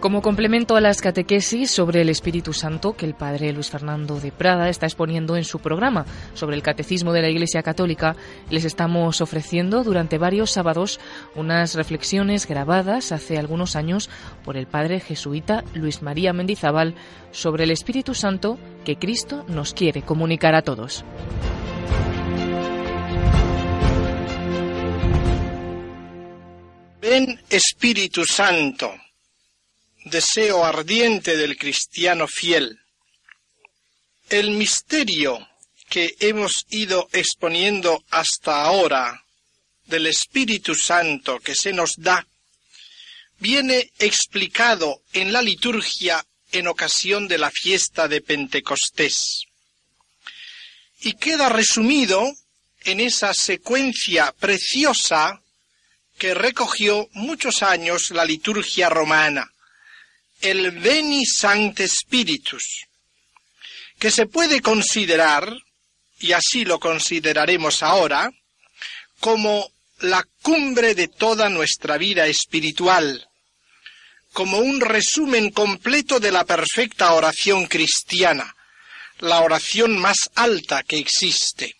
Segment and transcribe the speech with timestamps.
[0.00, 4.32] Como complemento a las catequesis sobre el Espíritu Santo que el padre Luis Fernando de
[4.32, 8.16] Prada está exponiendo en su programa sobre el Catecismo de la Iglesia Católica,
[8.48, 11.00] les estamos ofreciendo durante varios sábados
[11.34, 14.08] unas reflexiones grabadas hace algunos años
[14.42, 16.94] por el padre jesuita Luis María Mendizábal
[17.30, 21.04] sobre el Espíritu Santo que Cristo nos quiere comunicar a todos.
[27.02, 28.90] Ven Espíritu Santo
[30.04, 32.80] deseo ardiente del cristiano fiel.
[34.28, 35.46] El misterio
[35.88, 39.24] que hemos ido exponiendo hasta ahora
[39.86, 42.26] del Espíritu Santo que se nos da,
[43.38, 49.44] viene explicado en la liturgia en ocasión de la fiesta de Pentecostés.
[51.00, 52.32] Y queda resumido
[52.84, 55.42] en esa secuencia preciosa
[56.18, 59.50] que recogió muchos años la liturgia romana
[60.40, 62.86] el Veni Sancte Spiritus,
[63.98, 65.52] que se puede considerar,
[66.18, 68.30] y así lo consideraremos ahora,
[69.20, 73.28] como la cumbre de toda nuestra vida espiritual,
[74.32, 78.54] como un resumen completo de la perfecta oración cristiana,
[79.18, 81.76] la oración más alta que existe.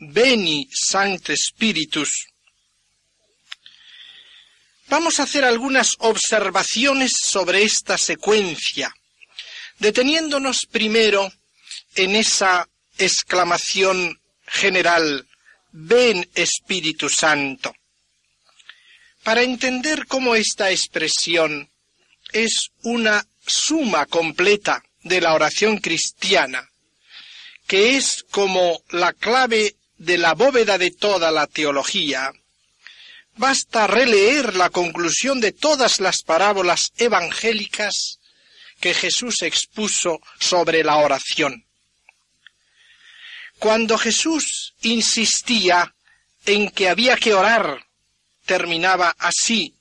[0.00, 2.26] Veni Sancte Spiritus,
[4.88, 8.94] Vamos a hacer algunas observaciones sobre esta secuencia,
[9.78, 11.30] deteniéndonos primero
[11.94, 15.28] en esa exclamación general,
[15.72, 17.74] ven Espíritu Santo,
[19.22, 21.70] para entender cómo esta expresión
[22.32, 26.66] es una suma completa de la oración cristiana,
[27.66, 32.32] que es como la clave de la bóveda de toda la teología,
[33.38, 38.18] Basta releer la conclusión de todas las parábolas evangélicas
[38.80, 41.64] que Jesús expuso sobre la oración.
[43.60, 45.94] Cuando Jesús insistía
[46.46, 47.86] en que había que orar,
[48.44, 49.72] terminaba así,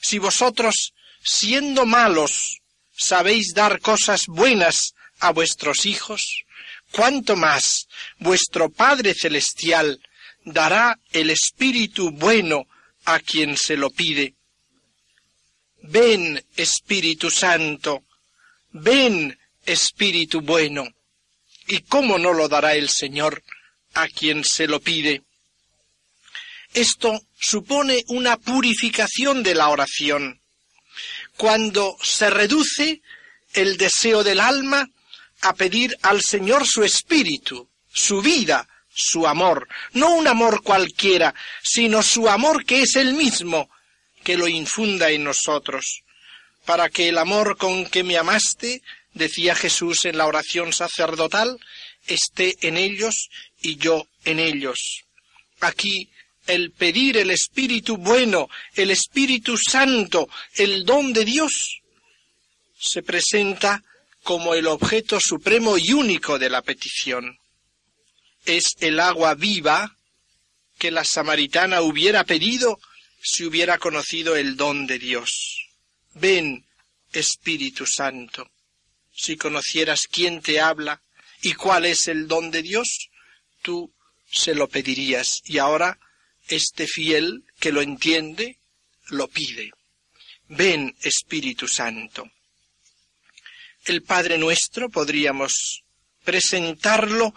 [0.00, 0.92] si vosotros,
[1.22, 6.44] siendo malos, sabéis dar cosas buenas a vuestros hijos,
[6.90, 7.86] cuánto más
[8.18, 10.00] vuestro Padre Celestial
[10.44, 12.66] dará el Espíritu bueno
[13.04, 14.34] a quien se lo pide.
[15.82, 18.04] Ven, Espíritu Santo,
[18.70, 20.86] ven, Espíritu bueno.
[21.66, 23.42] ¿Y cómo no lo dará el Señor
[23.94, 25.22] a quien se lo pide?
[26.74, 30.40] Esto supone una purificación de la oración.
[31.36, 33.02] Cuando se reduce
[33.52, 34.88] el deseo del alma
[35.42, 42.02] a pedir al Señor su espíritu, su vida, su amor, no un amor cualquiera, sino
[42.02, 43.70] su amor que es el mismo,
[44.22, 46.02] que lo infunda en nosotros,
[46.64, 48.82] para que el amor con que me amaste,
[49.14, 51.58] decía Jesús en la oración sacerdotal,
[52.06, 53.28] esté en ellos
[53.60, 55.04] y yo en ellos.
[55.60, 56.08] Aquí
[56.46, 61.80] el pedir el Espíritu bueno, el Espíritu Santo, el don de Dios,
[62.78, 63.82] se presenta
[64.22, 67.38] como el objeto supremo y único de la petición
[68.44, 69.96] es el agua viva
[70.78, 72.80] que la samaritana hubiera pedido
[73.22, 75.68] si hubiera conocido el don de Dios.
[76.14, 76.66] Ven,
[77.12, 78.50] Espíritu Santo,
[79.14, 81.02] si conocieras quién te habla
[81.40, 83.10] y cuál es el don de Dios,
[83.62, 83.92] tú
[84.30, 85.40] se lo pedirías.
[85.44, 85.98] Y ahora
[86.48, 88.58] este fiel que lo entiende,
[89.08, 89.70] lo pide.
[90.48, 92.30] Ven, Espíritu Santo.
[93.84, 95.82] El Padre nuestro podríamos
[96.24, 97.34] presentarlo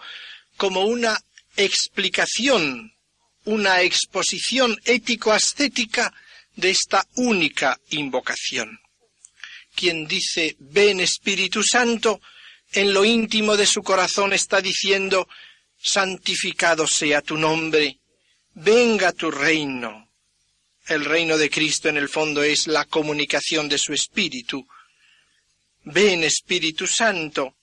[0.56, 1.18] como una
[1.56, 2.92] explicación,
[3.44, 6.12] una exposición ético-ascética
[6.54, 8.80] de esta única invocación.
[9.74, 12.20] Quien dice ven Espíritu Santo,
[12.72, 15.28] en lo íntimo de su corazón está diciendo
[15.78, 17.98] santificado sea tu nombre,
[18.54, 20.08] venga tu reino.
[20.86, 24.66] El reino de Cristo en el fondo es la comunicación de su Espíritu.
[25.84, 27.56] Ven Espíritu Santo,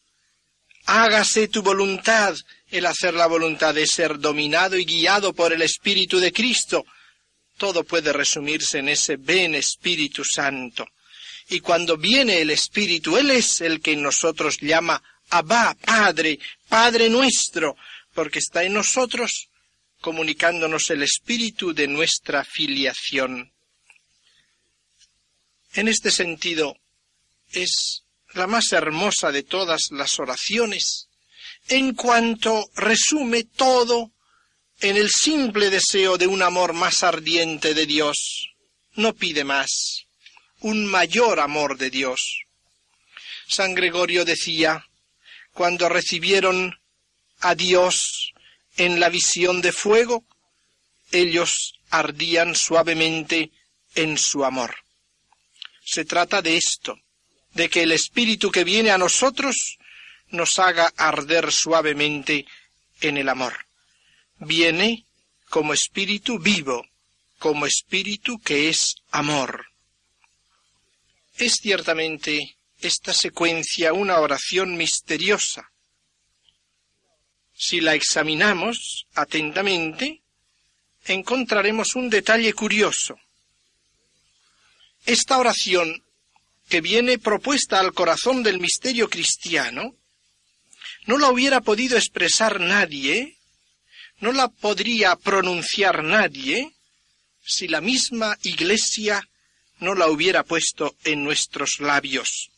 [0.85, 2.35] hágase tu voluntad
[2.73, 6.85] el hacer la voluntad de ser dominado y guiado por el Espíritu de Cristo.
[7.57, 10.87] Todo puede resumirse en ese ven Espíritu Santo.
[11.49, 17.77] Y cuando viene el Espíritu, Él es el que nosotros llama Abba, Padre, Padre nuestro,
[18.13, 19.49] porque está en nosotros
[20.01, 23.53] comunicándonos el espíritu de nuestra filiación.
[25.75, 26.75] En este sentido,
[27.53, 28.03] es
[28.33, 31.07] la más hermosa de todas las oraciones,
[31.67, 34.11] en cuanto resume todo
[34.79, 38.49] en el simple deseo de un amor más ardiente de Dios.
[38.95, 40.05] No pide más,
[40.59, 42.43] un mayor amor de Dios.
[43.47, 44.85] San Gregorio decía,
[45.53, 46.77] cuando recibieron
[47.39, 48.33] a Dios
[48.77, 50.25] en la visión de fuego,
[51.11, 53.51] ellos ardían suavemente
[53.95, 54.75] en su amor.
[55.85, 56.97] Se trata de esto,
[57.53, 59.77] de que el Espíritu que viene a nosotros
[60.33, 62.45] nos haga arder suavemente
[63.01, 63.53] en el amor.
[64.39, 65.05] Viene
[65.49, 66.85] como Espíritu vivo,
[67.37, 69.67] como Espíritu que es amor.
[71.37, 75.71] Es ciertamente esta secuencia una oración misteriosa.
[77.53, 80.21] Si la examinamos atentamente,
[81.05, 83.15] encontraremos un detalle curioso.
[85.05, 86.03] Esta oración,
[86.67, 89.95] que viene propuesta al corazón del misterio cristiano,
[91.05, 93.37] no la hubiera podido expresar nadie,
[94.19, 96.73] no la podría pronunciar nadie,
[97.45, 99.27] si la misma Iglesia
[99.79, 102.49] no la hubiera puesto en nuestros labios.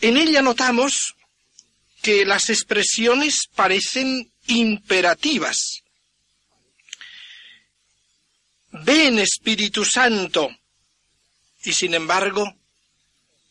[0.00, 1.14] En ella notamos
[2.02, 5.82] que las expresiones parecen imperativas.
[8.72, 10.50] Ven Espíritu Santo.
[11.64, 12.52] Y sin embargo,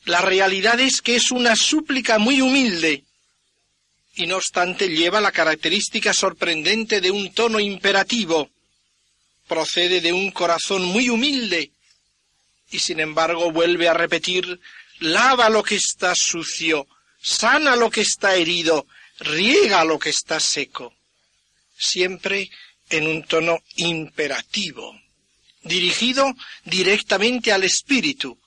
[0.06, 3.04] la realidad es que es una súplica muy humilde
[4.16, 8.50] y no obstante lleva la característica sorprendente de un tono imperativo.
[9.48, 11.72] Procede de un corazón muy humilde
[12.72, 14.60] y sin embargo vuelve a repetir
[15.00, 16.88] lava lo que está sucio,
[17.22, 18.88] sana lo que está herido,
[19.20, 20.94] riega lo que está seco,
[21.78, 22.50] siempre
[22.90, 25.00] en un tono imperativo,
[25.64, 26.34] dirigido
[26.66, 28.38] directamente al espíritu.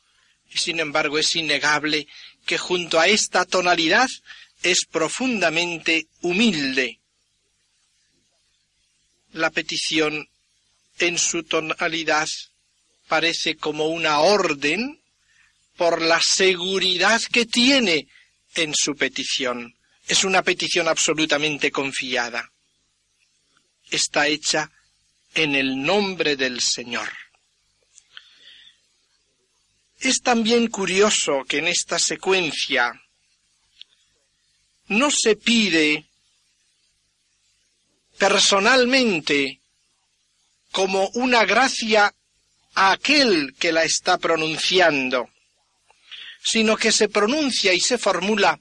[0.54, 2.06] Y sin embargo es innegable
[2.46, 4.08] que junto a esta tonalidad
[4.62, 7.00] es profundamente humilde.
[9.32, 10.28] La petición
[11.00, 12.28] en su tonalidad
[13.08, 15.02] parece como una orden
[15.76, 18.06] por la seguridad que tiene
[18.54, 19.74] en su petición.
[20.06, 22.48] Es una petición absolutamente confiada.
[23.90, 24.70] Está hecha
[25.34, 27.24] en el nombre del Señor.
[30.04, 32.92] Es también curioso que en esta secuencia
[34.88, 36.04] no se pide
[38.18, 39.60] personalmente
[40.70, 42.14] como una gracia
[42.74, 45.30] a aquel que la está pronunciando,
[46.42, 48.60] sino que se pronuncia y se formula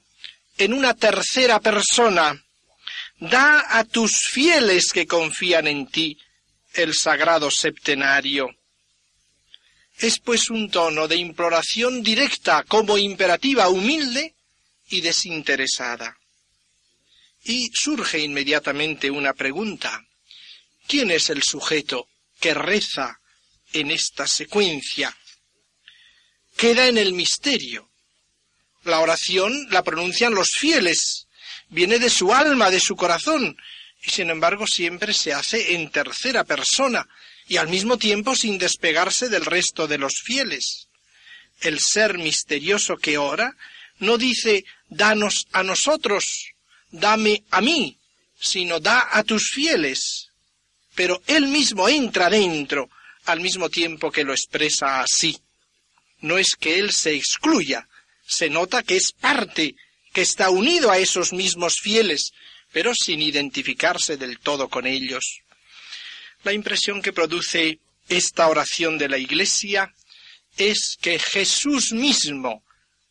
[0.56, 2.42] en una tercera persona.
[3.20, 6.18] Da a tus fieles que confían en ti
[6.72, 8.48] el sagrado septenario.
[9.98, 14.34] Es pues un tono de imploración directa como imperativa humilde
[14.88, 16.16] y desinteresada.
[17.44, 20.04] Y surge inmediatamente una pregunta.
[20.86, 22.08] ¿Quién es el sujeto
[22.40, 23.20] que reza
[23.72, 25.16] en esta secuencia?
[26.56, 27.90] queda en el misterio.
[28.84, 31.26] La oración la pronuncian los fieles,
[31.68, 33.56] viene de su alma, de su corazón,
[34.02, 37.08] y sin embargo siempre se hace en tercera persona
[37.48, 40.88] y al mismo tiempo sin despegarse del resto de los fieles.
[41.60, 43.56] El ser misterioso que ora
[43.98, 46.52] no dice danos a nosotros,
[46.90, 47.98] dame a mí,
[48.38, 50.30] sino da a tus fieles.
[50.94, 52.90] Pero él mismo entra dentro
[53.26, 55.40] al mismo tiempo que lo expresa así
[56.24, 57.86] no es que él se excluya,
[58.26, 59.76] se nota que es parte,
[60.12, 62.32] que está unido a esos mismos fieles,
[62.72, 65.40] pero sin identificarse del todo con ellos.
[66.44, 69.92] La impresión que produce esta oración de la Iglesia
[70.58, 72.62] es que Jesús mismo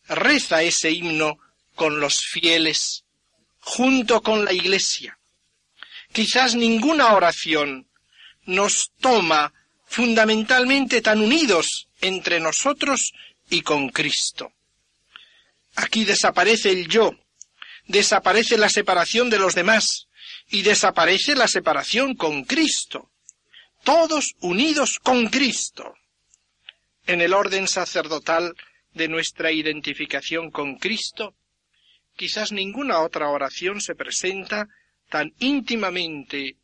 [0.07, 1.39] reza ese himno
[1.73, 3.03] con los fieles,
[3.59, 5.17] junto con la Iglesia.
[6.11, 7.87] Quizás ninguna oración
[8.45, 9.51] nos toma
[9.87, 13.13] fundamentalmente tan unidos entre nosotros
[13.49, 14.51] y con Cristo.
[15.75, 17.13] Aquí desaparece el yo,
[17.87, 20.07] desaparece la separación de los demás
[20.49, 23.09] y desaparece la separación con Cristo.
[23.83, 25.95] Todos unidos con Cristo.
[27.05, 28.55] En el orden sacerdotal
[28.93, 31.35] de nuestra identificación con Cristo,
[32.15, 34.69] quizás ninguna otra oración se presenta
[35.09, 36.55] tan íntimamente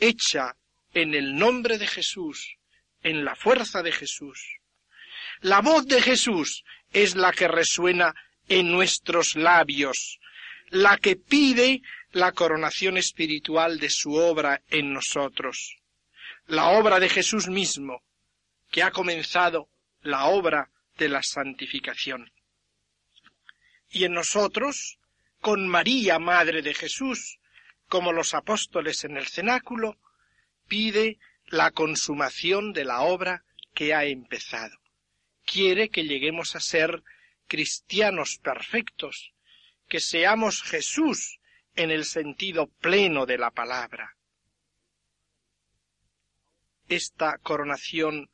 [0.00, 0.56] hecha
[0.92, 2.56] en el nombre de Jesús,
[3.04, 4.58] en la fuerza de Jesús.
[5.42, 8.12] La voz de Jesús es la que resuena
[8.48, 10.18] en nuestros labios,
[10.70, 15.76] la que pide la coronación espiritual de su obra en nosotros.
[16.46, 18.02] La obra de Jesús mismo,
[18.70, 19.68] que ha comenzado
[20.02, 22.30] la obra de la santificación.
[23.90, 24.98] Y en nosotros,
[25.40, 27.38] con María, Madre de Jesús,
[27.88, 29.98] como los apóstoles en el cenáculo,
[30.68, 34.78] pide la consumación de la obra que ha empezado.
[35.44, 37.02] Quiere que lleguemos a ser
[37.46, 39.32] cristianos perfectos,
[39.88, 41.38] que seamos Jesús
[41.74, 44.15] en el sentido pleno de la palabra.
[46.88, 48.30] Esta coronación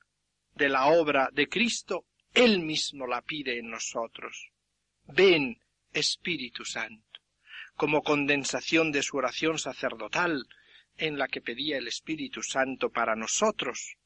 [0.54, 2.04] de la obra de Cristo,
[2.34, 4.50] Él mismo la pide en nosotros.
[5.06, 5.58] Ven,
[5.92, 7.20] Espíritu Santo,
[7.76, 10.46] como condensación de su oración sacerdotal,
[10.96, 13.96] en la que pedía el Espíritu Santo para nosotros,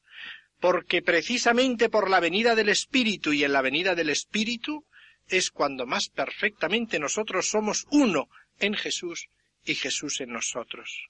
[0.59, 4.85] porque precisamente por la venida del Espíritu y en la venida del Espíritu
[5.27, 9.27] es cuando más perfectamente nosotros somos uno en Jesús
[9.65, 11.09] y Jesús en nosotros.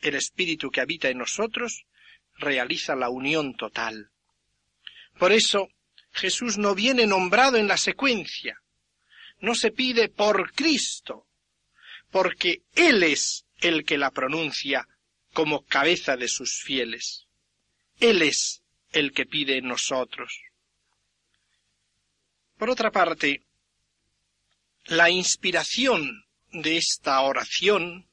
[0.00, 1.84] El Espíritu que habita en nosotros
[2.40, 4.10] realiza la unión total.
[5.18, 5.68] Por eso
[6.12, 8.60] Jesús no viene nombrado en la secuencia,
[9.40, 11.26] no se pide por Cristo,
[12.10, 14.86] porque Él es el que la pronuncia
[15.32, 17.26] como cabeza de sus fieles.
[18.00, 20.32] Él es el que pide en nosotros.
[22.56, 23.44] Por otra parte,
[24.86, 28.08] la inspiración de esta oración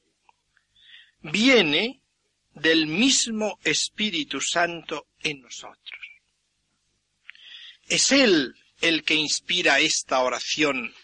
[1.20, 2.00] viene
[2.60, 6.00] del mismo Espíritu Santo en nosotros.
[7.88, 10.94] Es Él el que inspira esta oración.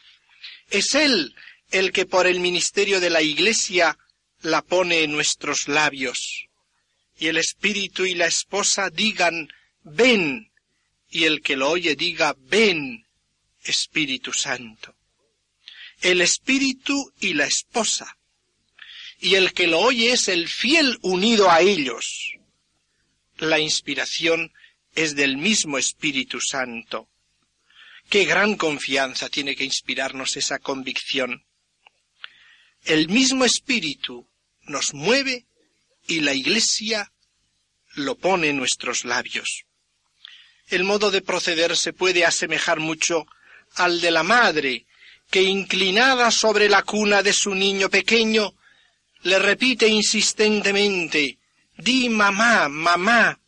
[0.71, 1.35] Es Él
[1.71, 3.99] el que por el ministerio de la Iglesia
[4.43, 6.47] la pone en nuestros labios.
[7.19, 10.51] Y el Espíritu y la esposa digan, ven,
[11.09, 13.07] y el que lo oye diga, ven,
[13.63, 14.95] Espíritu Santo
[16.05, 18.19] el espíritu y la esposa,
[19.25, 22.35] y el que lo oye es el fiel unido a ellos.
[23.39, 24.53] La inspiración
[24.95, 27.09] es del mismo Espíritu Santo.
[28.11, 31.43] Qué gran confianza tiene que inspirarnos esa convicción.
[32.85, 34.29] El mismo Espíritu
[34.65, 35.47] nos mueve
[36.07, 37.11] y la Iglesia
[37.95, 39.65] lo pone en nuestros labios.
[40.69, 43.25] El modo de proceder se puede asemejar mucho
[43.77, 44.85] al de la madre
[45.31, 48.55] que inclinada sobre la cuna de su niño pequeño,
[49.25, 51.39] le repite insistentemente,
[51.77, 53.39] di mamá, mamá,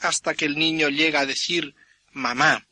[0.00, 1.74] hasta que el niño llega a decir
[2.12, 2.66] mamá.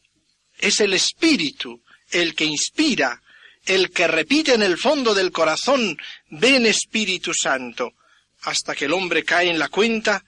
[0.58, 3.22] Es el espíritu el que inspira,
[3.64, 5.96] el que repite en el fondo del corazón,
[6.30, 7.92] ven Espíritu Santo,
[8.42, 10.24] hasta que el hombre cae en la cuenta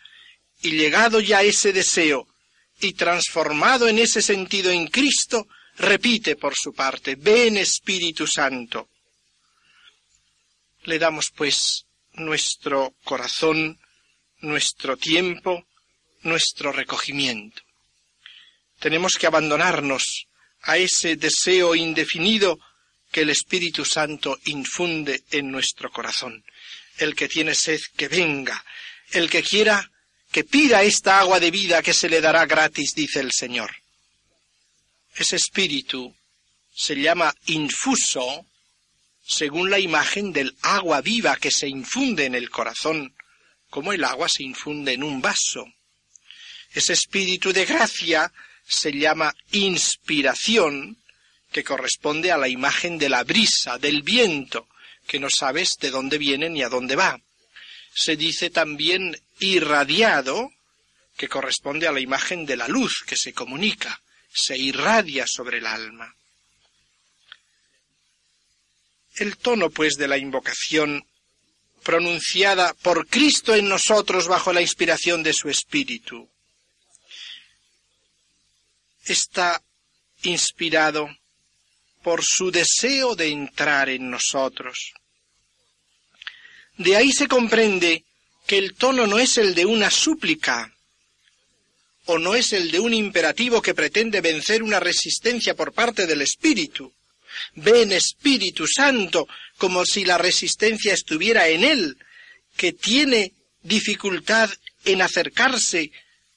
[0.62, 2.28] y llegado ya ese deseo
[2.80, 8.88] y transformado en ese sentido en Cristo, repite por su parte, ven Espíritu Santo.
[10.84, 11.86] Le damos pues
[12.20, 13.78] nuestro corazón,
[14.40, 15.66] nuestro tiempo,
[16.22, 17.62] nuestro recogimiento.
[18.78, 20.26] Tenemos que abandonarnos
[20.62, 22.58] a ese deseo indefinido
[23.10, 26.44] que el Espíritu Santo infunde en nuestro corazón.
[26.98, 28.64] El que tiene sed, que venga.
[29.10, 29.90] El que quiera,
[30.30, 33.74] que pida esta agua de vida que se le dará gratis, dice el Señor.
[35.14, 36.14] Ese espíritu
[36.72, 38.46] se llama infuso
[39.30, 43.14] según la imagen del agua viva que se infunde en el corazón,
[43.68, 45.64] como el agua se infunde en un vaso.
[46.72, 48.32] Ese espíritu de gracia
[48.66, 50.98] se llama inspiración,
[51.52, 54.68] que corresponde a la imagen de la brisa, del viento,
[55.06, 57.20] que no sabes de dónde viene ni a dónde va.
[57.94, 60.50] Se dice también irradiado,
[61.16, 64.00] que corresponde a la imagen de la luz que se comunica
[64.32, 66.14] se irradia sobre el alma.
[69.20, 71.04] El tono, pues, de la invocación
[71.82, 76.26] pronunciada por Cristo en nosotros bajo la inspiración de su Espíritu,
[79.04, 79.62] está
[80.22, 81.08] inspirado
[82.02, 84.94] por su deseo de entrar en nosotros.
[86.78, 88.04] De ahí se comprende
[88.46, 90.72] que el tono no es el de una súplica,
[92.06, 96.22] o no es el de un imperativo que pretende vencer una resistencia por parte del
[96.22, 96.90] Espíritu.
[97.54, 101.98] Ven Espíritu Santo, como si la resistencia estuviera en él,
[102.56, 103.32] que tiene
[103.62, 104.50] dificultad
[104.84, 105.92] en acercarse,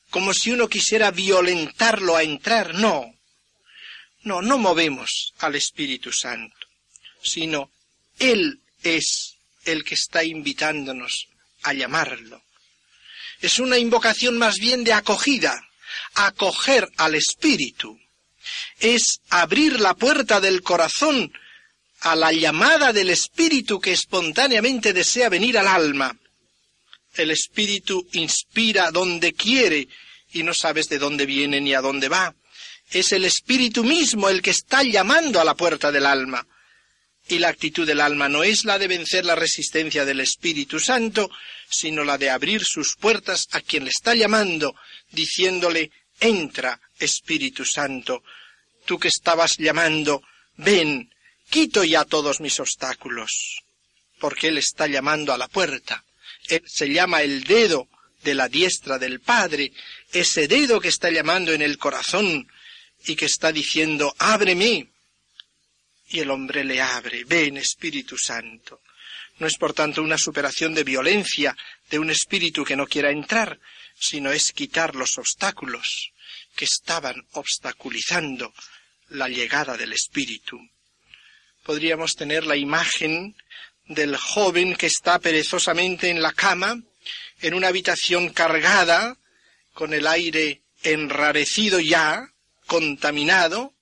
[0.09, 2.75] como si uno quisiera violentarlo a entrar.
[2.75, 3.13] No,
[4.23, 6.67] no, no movemos al Espíritu Santo,
[7.21, 7.71] sino
[8.19, 9.35] Él es
[9.65, 11.27] el que está invitándonos
[11.63, 12.43] a llamarlo
[13.43, 15.53] es una invocación más bien de acogida,
[16.15, 17.99] acoger al Espíritu.
[18.79, 21.31] Es abrir la puerta del corazón
[22.01, 26.17] a la llamada del Espíritu que espontáneamente desea venir al alma.
[27.15, 29.87] El Espíritu inspira donde quiere
[30.33, 32.35] y no sabes de dónde viene ni a dónde va.
[32.91, 36.45] Es el espíritu mismo el que está llamando a la puerta del alma.
[37.27, 41.31] Y la actitud del alma no es la de vencer la resistencia del Espíritu Santo,
[41.69, 44.75] sino la de abrir sus puertas a quien le está llamando,
[45.09, 45.91] diciéndole,
[46.23, 48.23] entra, Espíritu Santo,
[48.85, 50.23] tú que estabas llamando,
[50.57, 51.13] ven,
[51.49, 53.61] quito ya todos mis obstáculos,
[54.19, 56.03] porque Él está llamando a la puerta.
[56.47, 57.87] Él se llama el dedo
[58.23, 59.73] de la diestra del Padre,
[60.11, 62.47] ese dedo que está llamando en el corazón
[63.05, 64.87] y que está diciendo, ábreme,
[66.09, 68.81] y el hombre le abre, ven Espíritu Santo.
[69.39, 71.57] No es por tanto una superación de violencia
[71.89, 73.59] de un espíritu que no quiera entrar,
[73.99, 76.12] sino es quitar los obstáculos
[76.55, 78.53] que estaban obstaculizando
[79.09, 80.59] la llegada del espíritu.
[81.63, 83.35] Podríamos tener la imagen
[83.87, 86.81] del joven que está perezosamente en la cama,
[87.41, 89.17] en una habitación cargada,
[89.73, 92.29] con el aire enrarecido ya,
[92.67, 93.73] contaminado,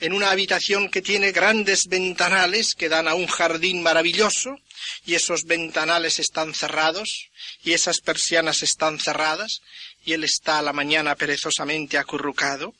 [0.00, 4.58] en una habitación que tiene grandes ventanales que dan a un jardín maravilloso,
[5.04, 7.30] y esos ventanales están cerrados,
[7.62, 9.60] y esas persianas están cerradas,
[10.04, 12.74] y él está a la mañana perezosamente acurrucado,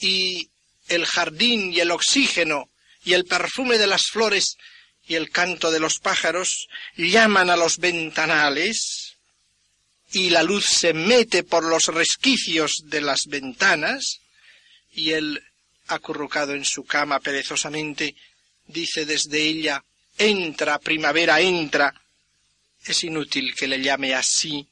[0.00, 0.48] y
[0.88, 2.68] el jardín y el oxígeno
[3.04, 4.56] y el perfume de las flores
[5.06, 9.16] y el canto de los pájaros llaman a los ventanales,
[10.12, 14.20] y la luz se mete por los resquicios de las ventanas,
[14.92, 15.42] y él
[15.86, 18.14] acurrucado en su cama perezosamente,
[18.66, 19.84] dice desde ella,
[20.20, 21.94] entra, primavera, entra.
[22.84, 24.66] Es inútil que le llame así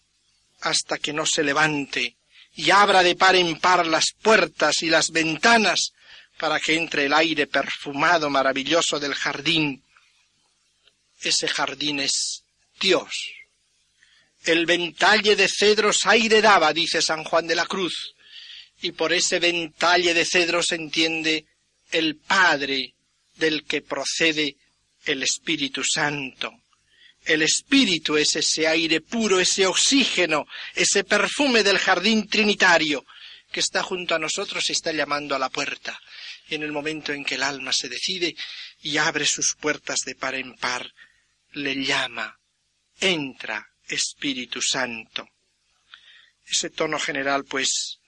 [0.61, 2.17] hasta que no se levante
[2.55, 5.93] y abra de par en par las puertas y las ventanas
[6.39, 9.83] para que entre el aire perfumado maravilloso del jardín.
[11.21, 12.43] Ese jardín es
[12.81, 13.11] Dios.
[14.45, 18.15] El ventalle de cedros aire daba, dice San Juan de la Cruz
[18.81, 21.45] y por ese ventalle de cedro se entiende
[21.91, 22.95] el Padre
[23.37, 24.57] del que procede
[25.09, 26.53] el Espíritu Santo.
[27.25, 33.05] El Espíritu es ese aire puro, ese oxígeno, ese perfume del jardín trinitario
[33.51, 35.99] que está junto a nosotros y está llamando a la puerta.
[36.49, 38.37] Y en el momento en que el alma se decide
[38.83, 40.93] y abre sus puertas de par en par,
[41.53, 42.39] le llama,
[43.01, 45.27] entra, Espíritu Santo.
[46.47, 47.99] Ese tono general, pues,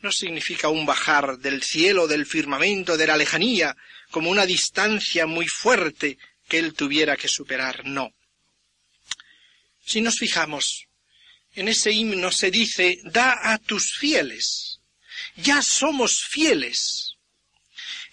[0.00, 3.76] no significa un bajar del cielo, del firmamento, de la lejanía,
[4.10, 8.12] como una distancia muy fuerte que él tuviera que superar, no.
[9.84, 10.86] Si nos fijamos,
[11.54, 14.80] en ese himno se dice, da a tus fieles,
[15.36, 17.14] ya somos fieles.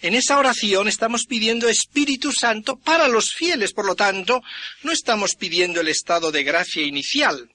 [0.02, 4.42] En esa oración estamos pidiendo Espíritu Santo para los fieles, por lo tanto,
[4.82, 7.50] no estamos pidiendo el estado de gracia inicial.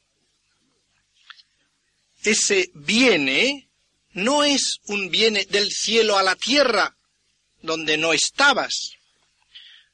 [2.24, 3.70] Ese viene
[4.14, 6.96] no es un viene del cielo a la tierra,
[7.62, 8.94] donde no estabas,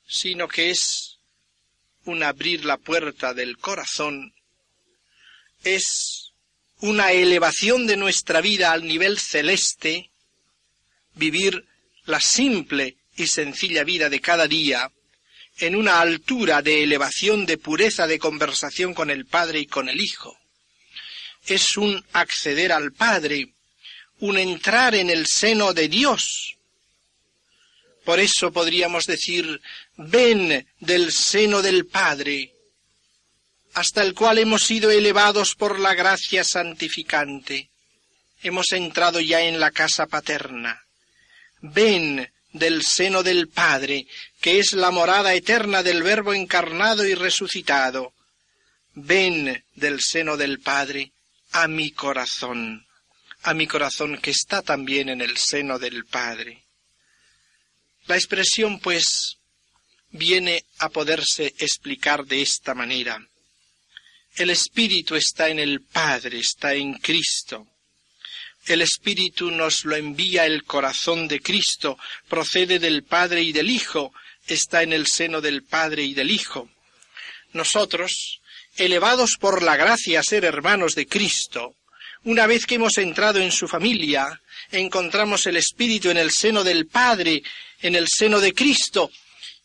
[0.08, 1.18] sino que es
[2.06, 4.34] un abrir la puerta del corazón,
[5.64, 6.32] es
[6.80, 10.10] una elevación de nuestra vida al nivel celeste,
[11.16, 11.66] vivir
[12.06, 14.92] la simple y sencilla vida de cada día,
[15.60, 20.00] en una altura de elevación de pureza de conversación con el Padre y con el
[20.00, 20.38] Hijo.
[21.48, 23.54] Es un acceder al Padre,
[24.20, 26.58] un entrar en el seno de Dios.
[28.06, 29.60] Por eso podríamos decir,
[29.98, 32.54] ven del seno del Padre,
[33.74, 37.70] hasta el cual hemos sido elevados por la gracia santificante.
[38.42, 40.82] Hemos entrado ya en la casa paterna.
[41.62, 44.08] Ven del seno del Padre,
[44.40, 48.14] que es la morada eterna del Verbo encarnado y resucitado.
[48.94, 51.12] Ven del seno del Padre
[51.52, 52.88] a mi corazón
[53.44, 56.64] a mi corazón que está también en el seno del Padre.
[58.08, 59.37] La expresión, pues,
[60.12, 63.20] viene a poderse explicar de esta manera.
[64.36, 67.68] El Espíritu está en el Padre, está en Cristo.
[68.66, 74.14] El Espíritu nos lo envía el corazón de Cristo, procede del Padre y del Hijo,
[74.46, 76.70] está en el seno del Padre y del Hijo.
[77.54, 78.42] Nosotros,
[78.76, 81.76] elevados por la gracia a ser hermanos de Cristo,
[82.24, 84.42] una vez que hemos entrado en su familia,
[84.72, 87.42] encontramos el Espíritu en el seno del Padre,
[87.82, 89.12] en el seno de Cristo,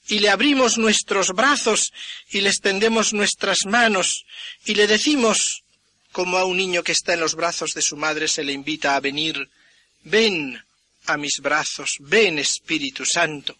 [0.08, 1.92] y le abrimos nuestros brazos
[2.30, 4.24] y le extendemos nuestras manos
[4.64, 5.62] y le decimos,
[6.10, 8.96] como a un niño que está en los brazos de su madre se le invita
[8.96, 9.48] a venir,
[10.02, 10.62] ven
[11.06, 13.56] a mis brazos, ven Espíritu Santo,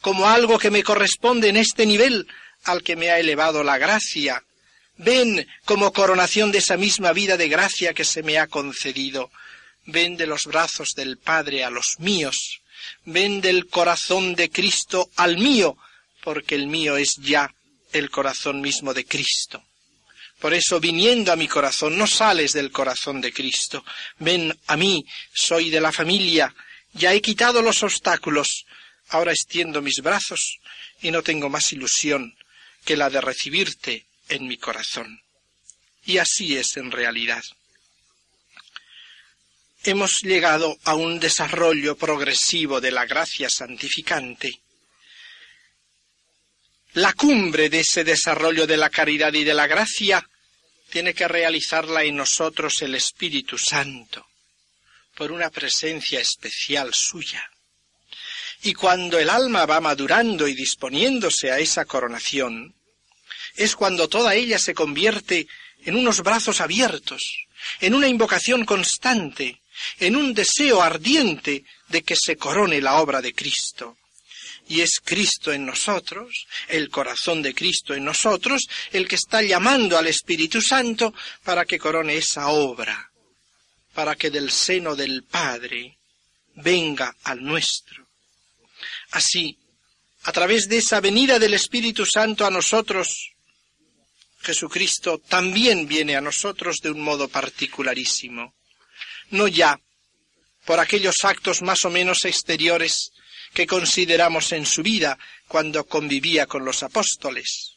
[0.00, 2.26] como algo que me corresponde en este nivel
[2.64, 4.42] al que me ha elevado la gracia,
[5.02, 9.30] Ven como coronación de esa misma vida de gracia que se me ha concedido.
[9.86, 12.60] ven de los brazos del Padre a los míos,
[13.04, 15.76] ven del corazón de Cristo al mío,
[16.22, 17.52] porque el mío es ya
[17.92, 19.62] el corazón mismo de Cristo.
[20.38, 23.84] Por eso, viniendo a mi corazón, no sales del corazón de Cristo.
[24.18, 26.54] Ven a mí, soy de la familia,
[26.94, 28.64] ya he quitado los obstáculos,
[29.10, 30.58] ahora extiendo mis brazos
[31.02, 32.34] y no tengo más ilusión
[32.84, 35.20] que la de recibirte en mi corazón.
[36.06, 37.42] Y así es en realidad.
[39.84, 44.60] Hemos llegado a un desarrollo progresivo de la gracia santificante
[46.94, 50.28] la cumbre de ese desarrollo de la caridad y de la gracia
[50.90, 54.26] tiene que realizarla en nosotros el Espíritu Santo,
[55.14, 57.48] por una presencia especial suya.
[58.62, 62.74] Y cuando el alma va madurando y disponiéndose a esa coronación,
[63.54, 65.46] es cuando toda ella se convierte
[65.84, 67.22] en unos brazos abiertos,
[67.80, 69.60] en una invocación constante,
[69.98, 73.96] en un deseo ardiente de que se corone la obra de Cristo
[74.70, 79.98] y es Cristo en nosotros, el corazón de Cristo en nosotros, el que está llamando
[79.98, 81.12] al Espíritu Santo
[81.42, 83.10] para que corone esa obra,
[83.92, 85.98] para que del seno del Padre
[86.54, 88.06] venga al nuestro.
[89.10, 89.58] Así,
[90.22, 93.32] a través de esa venida del Espíritu Santo a nosotros,
[94.40, 98.54] Jesucristo también viene a nosotros de un modo particularísimo,
[99.30, 99.78] no ya
[100.64, 103.12] por aquellos actos más o menos exteriores
[103.52, 107.76] que consideramos en su vida cuando convivía con los apóstoles,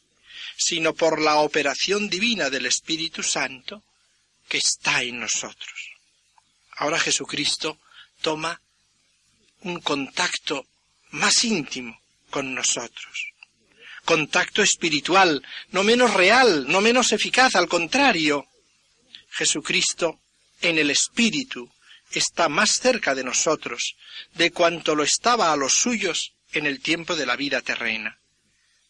[0.56, 3.82] sino por la operación divina del Espíritu Santo
[4.48, 5.90] que está en nosotros.
[6.76, 7.78] Ahora Jesucristo
[8.20, 8.60] toma
[9.62, 10.66] un contacto
[11.10, 11.98] más íntimo
[12.30, 13.32] con nosotros.
[14.04, 18.46] Contacto espiritual, no menos real, no menos eficaz, al contrario.
[19.30, 20.20] Jesucristo
[20.60, 21.70] en el Espíritu
[22.12, 23.96] está más cerca de nosotros
[24.34, 28.18] de cuanto lo estaba a los suyos en el tiempo de la vida terrena.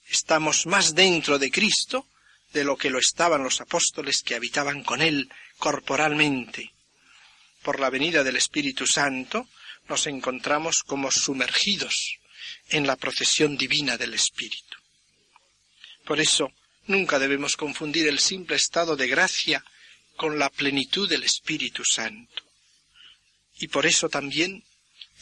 [0.09, 2.07] Estamos más dentro de Cristo
[2.53, 6.72] de lo que lo estaban los apóstoles que habitaban con Él corporalmente.
[7.62, 9.48] Por la venida del Espíritu Santo
[9.88, 12.18] nos encontramos como sumergidos
[12.68, 14.79] en la procesión divina del Espíritu.
[16.05, 16.53] Por eso,
[16.87, 19.64] nunca debemos confundir el simple estado de gracia
[20.16, 22.42] con la plenitud del Espíritu Santo.
[23.59, 24.64] Y por eso también,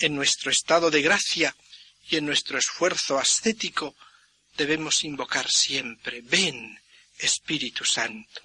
[0.01, 1.55] en nuestro estado de gracia
[2.09, 3.95] y en nuestro esfuerzo ascético,
[4.57, 6.79] debemos invocar siempre, ven,
[7.19, 8.43] Espíritu Santo.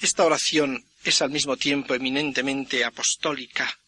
[0.00, 3.78] Esta oración es al mismo tiempo eminentemente apostólica.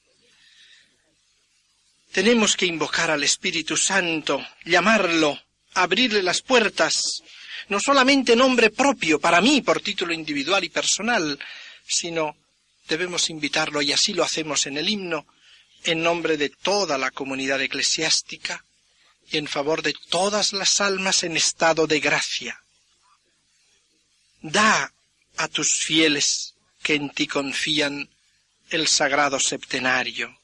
[2.13, 5.41] Tenemos que invocar al Espíritu Santo, llamarlo,
[5.75, 7.23] abrirle las puertas,
[7.69, 11.39] no solamente nombre propio para mí por título individual y personal,
[11.87, 12.37] sino
[12.89, 15.27] debemos invitarlo, y así lo hacemos en el himno,
[15.85, 18.65] en nombre de toda la comunidad eclesiástica
[19.31, 22.61] y en favor de todas las almas en estado de gracia.
[24.43, 24.93] Da
[25.37, 28.09] a tus fieles que en ti confían
[28.71, 30.37] el sagrado septenario.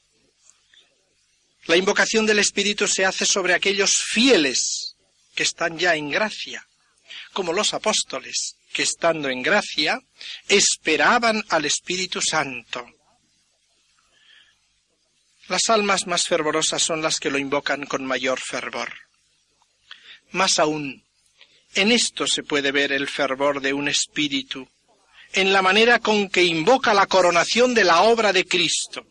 [1.65, 4.95] La invocación del Espíritu se hace sobre aquellos fieles
[5.35, 6.65] que están ya en gracia,
[7.37, 10.01] como los apóstoles, que estando en gracia,
[10.47, 12.83] esperaban al Espíritu Santo.
[15.47, 18.91] Las almas más fervorosas son las que lo invocan con mayor fervor.
[20.31, 21.03] Más aún,
[21.75, 24.67] en esto se puede ver el fervor de un espíritu,
[25.33, 29.05] en la manera con que invoca la coronación de la obra de Cristo.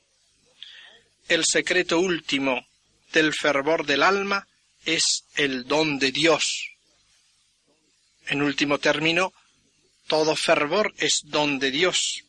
[1.29, 2.67] El secreto último
[3.13, 4.49] del fervor del alma
[4.85, 6.76] es el don de Dios.
[8.29, 9.33] En último término,
[10.07, 12.23] todo fervor es don de Dios.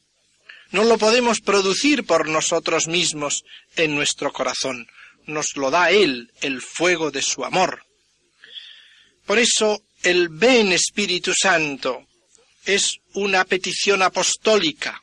[0.71, 3.43] No lo podemos producir por nosotros mismos
[3.75, 4.87] en nuestro corazón.
[5.25, 7.83] Nos lo da Él, el fuego de su amor.
[9.25, 12.07] Por eso el ven Espíritu Santo
[12.65, 15.01] es una petición apostólica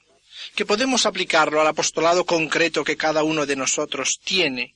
[0.54, 4.74] que podemos aplicarlo al apostolado concreto que cada uno de nosotros tiene.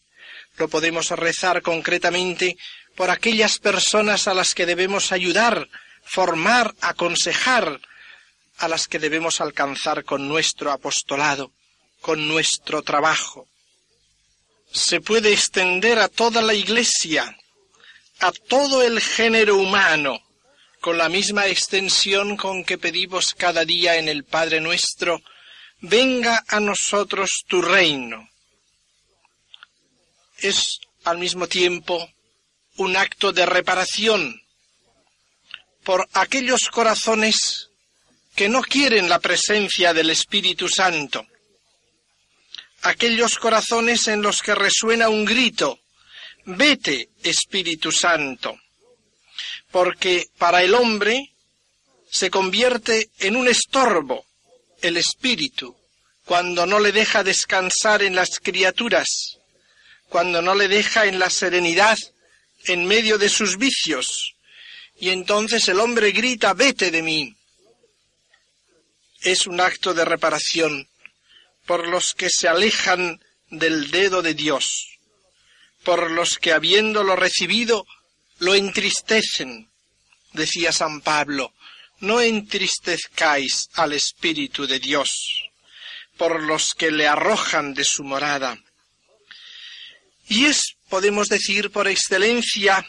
[0.56, 2.56] Lo podemos rezar concretamente
[2.96, 5.68] por aquellas personas a las que debemos ayudar,
[6.08, 7.80] formar, aconsejar,
[8.58, 11.52] a las que debemos alcanzar con nuestro apostolado,
[12.00, 13.46] con nuestro trabajo.
[14.72, 17.36] Se puede extender a toda la Iglesia,
[18.18, 20.20] a todo el género humano,
[20.80, 25.22] con la misma extensión con que pedimos cada día en el Padre nuestro,
[25.80, 28.28] venga a nosotros tu reino.
[30.38, 32.10] Es al mismo tiempo
[32.76, 34.40] un acto de reparación
[35.88, 37.70] por aquellos corazones
[38.34, 41.26] que no quieren la presencia del Espíritu Santo,
[42.82, 45.80] aquellos corazones en los que resuena un grito,
[46.44, 48.60] vete, Espíritu Santo,
[49.70, 51.32] porque para el hombre
[52.10, 54.26] se convierte en un estorbo
[54.82, 55.74] el Espíritu
[56.26, 59.38] cuando no le deja descansar en las criaturas,
[60.10, 61.96] cuando no le deja en la serenidad
[62.66, 64.34] en medio de sus vicios,
[65.00, 67.34] y entonces el hombre grita, vete de mí.
[69.20, 70.88] Es un acto de reparación
[71.66, 74.98] por los que se alejan del dedo de Dios,
[75.84, 77.86] por los que habiéndolo recibido
[78.38, 79.70] lo entristecen.
[80.32, 81.52] Decía San Pablo,
[82.00, 85.44] no entristezcáis al Espíritu de Dios,
[86.16, 88.58] por los que le arrojan de su morada.
[90.28, 92.86] Y es, podemos decir por excelencia,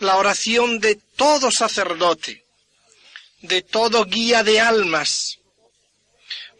[0.00, 2.44] la oración de todo sacerdote,
[3.42, 5.38] de todo guía de almas,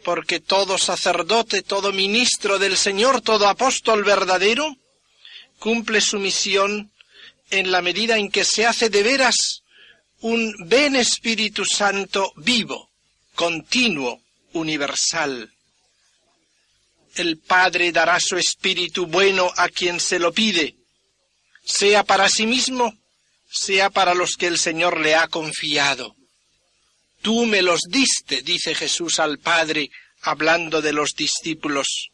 [0.03, 4.75] porque todo sacerdote, todo ministro del Señor, todo apóstol verdadero,
[5.59, 6.91] cumple su misión
[7.49, 9.63] en la medida en que se hace de veras
[10.21, 12.89] un ven Espíritu Santo vivo,
[13.35, 14.21] continuo,
[14.53, 15.51] universal.
[17.15, 20.75] El Padre dará su Espíritu bueno a quien se lo pide,
[21.63, 22.98] sea para sí mismo,
[23.51, 26.15] sea para los que el Señor le ha confiado.
[27.21, 29.89] Tú me los diste, dice Jesús al Padre,
[30.21, 32.09] hablando de los discípulos.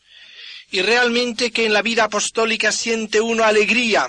[0.72, 4.08] Y realmente que en la vida apostólica siente uno alegría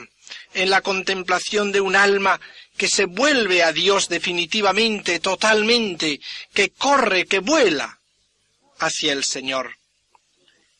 [0.54, 2.40] en la contemplación de un alma
[2.76, 6.20] que se vuelve a Dios definitivamente, totalmente,
[6.52, 8.00] que corre, que vuela
[8.78, 9.76] hacia el Señor.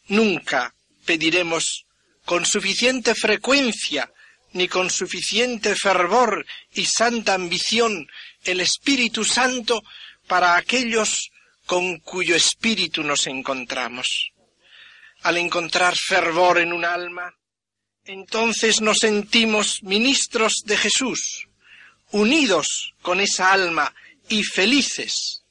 [0.09, 1.85] Nunca pediremos
[2.25, 4.11] con suficiente frecuencia
[4.57, 8.09] ni con suficiente fervor y santa ambición
[8.43, 9.83] el Espíritu Santo
[10.27, 11.31] para aquellos
[11.67, 14.31] con cuyo espíritu nos encontramos.
[15.23, 17.35] Al encontrar fervor en un alma,
[18.05, 21.49] entonces nos sentimos ministros de Jesús,
[22.13, 23.93] unidos con esa alma
[24.29, 25.43] y felices.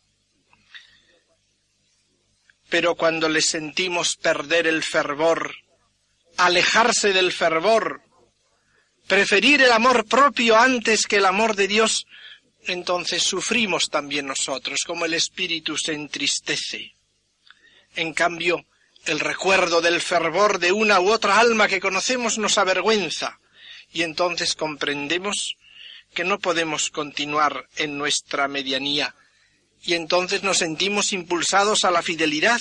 [2.70, 5.54] Pero cuando le sentimos perder el fervor,
[6.38, 8.05] alejarse del fervor,
[9.08, 12.06] preferir el amor propio antes que el amor de Dios,
[12.68, 16.96] entonces sufrimos también nosotros, como el espíritu se entristece.
[17.96, 18.66] En cambio,
[19.06, 23.40] el recuerdo del fervor de una u otra alma que conocemos nos avergüenza,
[23.94, 25.56] y entonces comprendemos
[26.14, 29.16] que no podemos continuar en nuestra medianía,
[29.84, 32.60] y entonces nos sentimos impulsados a la fidelidad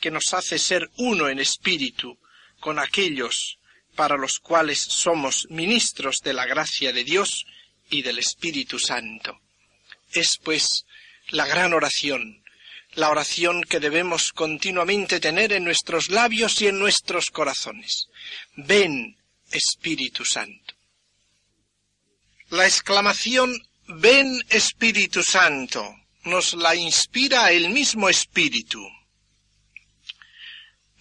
[0.00, 2.18] que nos hace ser uno en espíritu
[2.60, 3.58] con aquellos
[3.96, 7.46] para los cuales somos ministros de la gracia de Dios
[7.90, 9.40] y del Espíritu Santo.
[10.12, 10.84] Es, pues,
[11.28, 12.42] la gran oración,
[12.94, 18.08] la oración que debemos continuamente tener en nuestros labios y en nuestros corazones.
[18.56, 19.16] Ven,
[19.50, 20.74] Espíritu Santo.
[22.50, 28.82] La exclamación Ven, Espíritu Santo nos la inspira el mismo Espíritu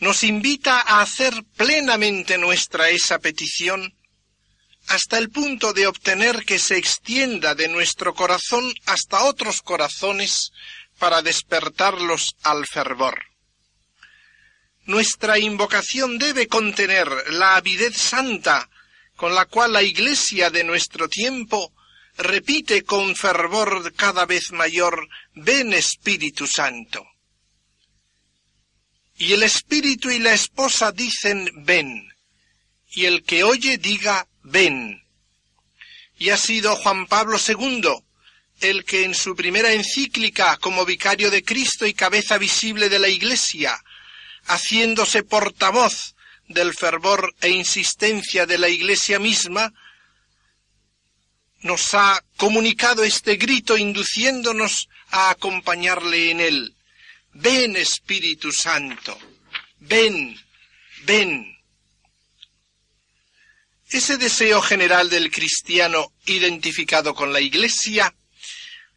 [0.04, 3.96] nos invita a hacer plenamente nuestra esa petición
[4.88, 10.52] hasta el punto de obtener que se extienda de nuestro corazón hasta otros corazones
[11.00, 13.18] para despertarlos al fervor.
[14.84, 18.70] Nuestra invocación debe contener la avidez santa
[19.16, 21.72] con la cual la Iglesia de nuestro tiempo
[22.18, 27.06] repite con fervor cada vez mayor Ven Espíritu Santo.
[29.24, 32.14] Y el espíritu y la esposa dicen ven,
[32.90, 35.02] y el que oye diga ven.
[36.18, 38.04] Y ha sido Juan Pablo II
[38.60, 43.08] el que en su primera encíclica como vicario de Cristo y cabeza visible de la
[43.08, 43.82] Iglesia,
[44.48, 46.16] haciéndose portavoz
[46.50, 49.72] del fervor e insistencia de la Iglesia misma,
[51.62, 56.76] nos ha comunicado este grito induciéndonos a acompañarle en él.
[57.34, 59.18] Ven Espíritu Santo,
[59.80, 60.40] ven,
[61.06, 61.58] ven.
[63.90, 68.14] Ese deseo general del cristiano identificado con la Iglesia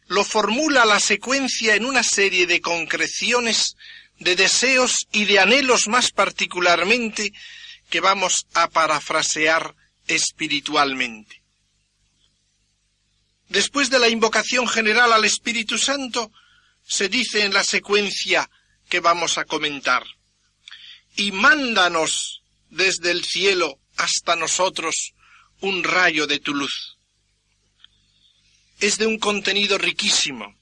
[0.07, 3.75] lo formula la secuencia en una serie de concreciones
[4.19, 7.33] de deseos y de anhelos más particularmente
[7.89, 9.75] que vamos a parafrasear
[10.07, 11.41] espiritualmente.
[13.49, 16.31] Después de la invocación general al Espíritu Santo,
[16.87, 18.49] se dice en la secuencia
[18.89, 20.03] que vamos a comentar.
[21.15, 25.13] Y mándanos desde el cielo hasta nosotros
[25.59, 26.97] un rayo de tu luz.
[28.79, 30.55] Es de un contenido riquísimo.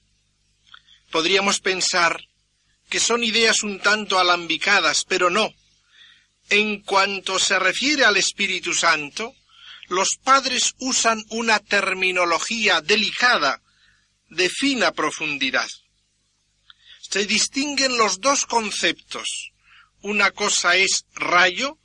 [1.10, 2.20] Podríamos pensar
[2.88, 5.52] que son ideas un tanto alambicadas, pero no.
[6.48, 9.34] En cuanto se refiere al Espíritu Santo,
[9.88, 13.60] los padres usan una terminología delicada
[14.28, 15.68] de fina profundidad.
[17.10, 19.52] Se distinguen los dos conceptos.
[20.02, 21.78] Una cosa es rayo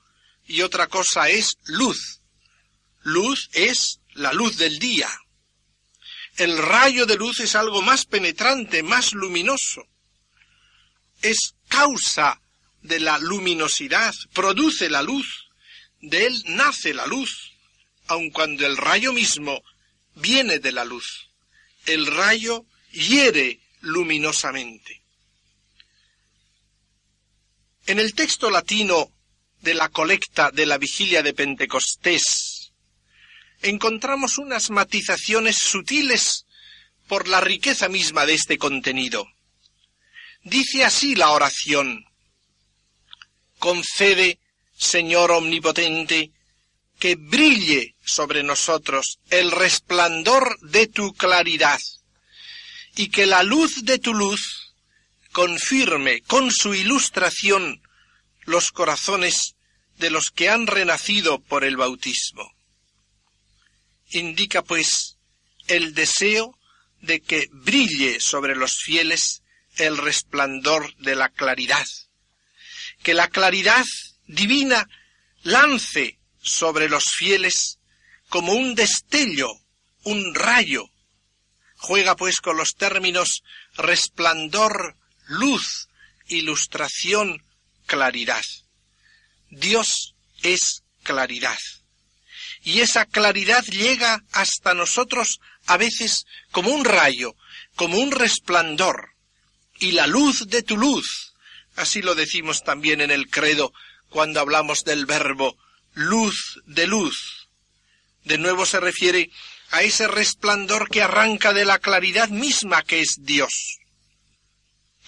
[0.46, 2.22] y otra cosa es luz.
[3.04, 5.10] Luz es la luz del día.
[6.38, 9.84] El rayo de luz es algo más penetrante, más luminoso.
[11.22, 12.42] Es causa
[12.82, 15.50] de la luminosidad, produce la luz,
[16.02, 17.54] de él nace la luz,
[18.08, 19.62] aun cuando el rayo mismo
[20.16, 21.30] viene de la luz.
[21.86, 25.01] El rayo hiere luminosamente.
[27.92, 29.12] En el texto latino
[29.60, 32.72] de la colecta de la vigilia de Pentecostés,
[33.62, 36.46] encontramos unas matizaciones sutiles
[37.10, 39.28] por la riqueza misma de este contenido.
[40.42, 42.06] Dice así la oración,
[43.60, 44.40] concede,
[44.78, 46.32] Señor Omnipotente,
[46.98, 51.82] que brille sobre nosotros el resplandor de tu claridad,
[52.96, 54.61] y que la luz de tu luz
[55.32, 57.82] confirme con su ilustración
[58.46, 59.56] los corazones
[59.98, 62.52] de los que han renacido por el bautismo.
[64.10, 65.18] Indica, pues,
[65.68, 66.58] el deseo
[67.02, 69.42] de que brille sobre los fieles
[69.78, 71.86] el resplandor de la claridad,
[73.04, 73.86] que la claridad
[74.28, 74.88] divina
[75.44, 77.80] lance sobre los fieles
[78.30, 79.50] como un destello,
[80.04, 80.90] un rayo.
[81.78, 83.44] Juega pues con los términos
[83.76, 84.96] resplandor,
[85.32, 85.88] luz,
[86.28, 87.44] ilustración,
[87.86, 88.44] claridad.
[89.50, 90.14] Dios
[90.44, 91.58] es claridad.
[92.64, 97.36] Y esa claridad llega hasta nosotros a veces como un rayo,
[97.76, 99.12] como un resplandor.
[99.80, 101.34] Y la luz de tu luz,
[101.76, 103.74] así lo decimos también en el credo
[104.10, 105.58] cuando hablamos del verbo
[105.94, 107.50] luz de luz.
[108.24, 109.32] De nuevo se refiere
[109.72, 113.81] a ese resplandor que arranca de la claridad misma que es Dios.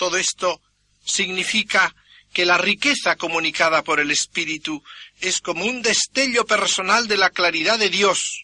[0.03, 0.59] Todo esto
[1.05, 1.95] significa
[2.33, 4.83] que la riqueza comunicada por el Espíritu
[5.21, 8.43] es como un destello personal de la claridad de Dios.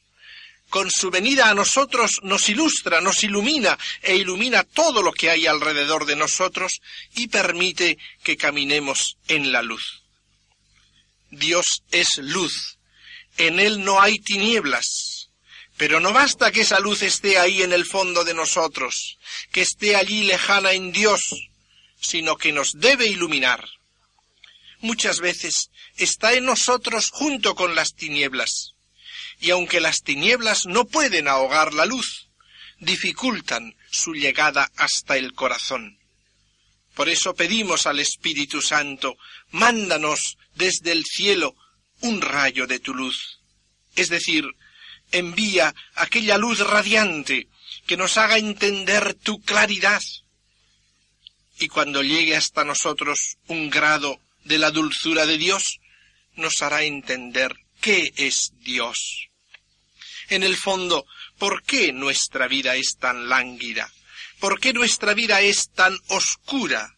[0.70, 5.48] Con su venida a nosotros nos ilustra, nos ilumina e ilumina todo lo que hay
[5.48, 6.80] alrededor de nosotros
[7.16, 10.04] y permite que caminemos en la luz.
[11.30, 12.78] Dios es luz,
[13.36, 15.28] en Él no hay tinieblas,
[15.76, 19.18] pero no basta que esa luz esté ahí en el fondo de nosotros,
[19.52, 21.49] que esté allí lejana en Dios,
[22.00, 23.68] sino que nos debe iluminar
[24.82, 28.74] muchas veces está en nosotros junto con las tinieblas.
[29.40, 32.28] Y aunque las tinieblas no pueden ahogar la luz,
[32.80, 35.98] dificultan su llegada hasta el corazón.
[36.94, 39.18] Por eso pedimos al Espíritu Santo,
[39.52, 41.56] mándanos desde el cielo
[42.02, 43.40] un rayo de tu luz.
[43.96, 44.46] Es decir,
[45.12, 47.48] envía aquella luz radiante
[47.88, 50.02] que nos haga entender tu claridad.
[51.60, 55.80] Y cuando llegue hasta nosotros un grado de la dulzura de Dios
[56.36, 59.28] nos hará entender qué es Dios.
[60.30, 61.06] En el fondo,
[61.38, 63.92] ¿por qué nuestra vida es tan lánguida?
[64.40, 66.98] ¿Por qué nuestra vida es tan oscura?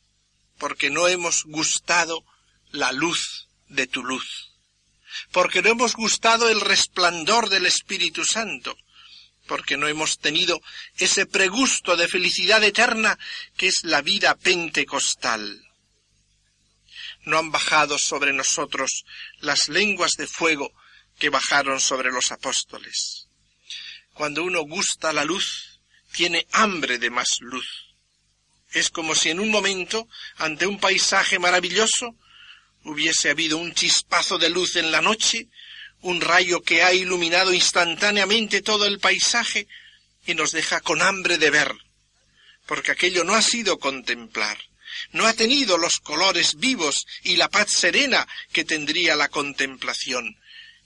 [0.59, 2.23] Porque no hemos gustado
[2.71, 4.51] la luz de tu luz.
[5.31, 8.77] Porque no hemos gustado el resplandor del Espíritu Santo.
[9.47, 10.61] Porque no hemos tenido
[10.97, 13.17] ese pregusto de felicidad eterna
[13.57, 15.61] que es la vida pentecostal
[17.23, 19.05] no han bajado sobre nosotros
[19.39, 20.71] las lenguas de fuego
[21.19, 23.27] que bajaron sobre los apóstoles.
[24.13, 25.79] Cuando uno gusta la luz,
[26.13, 27.95] tiene hambre de más luz.
[28.71, 32.15] Es como si en un momento, ante un paisaje maravilloso,
[32.83, 35.47] hubiese habido un chispazo de luz en la noche,
[36.01, 39.67] un rayo que ha iluminado instantáneamente todo el paisaje
[40.25, 41.73] y nos deja con hambre de ver,
[42.65, 44.57] porque aquello no ha sido contemplar,
[45.11, 50.37] no ha tenido los colores vivos y la paz serena que tendría la contemplación.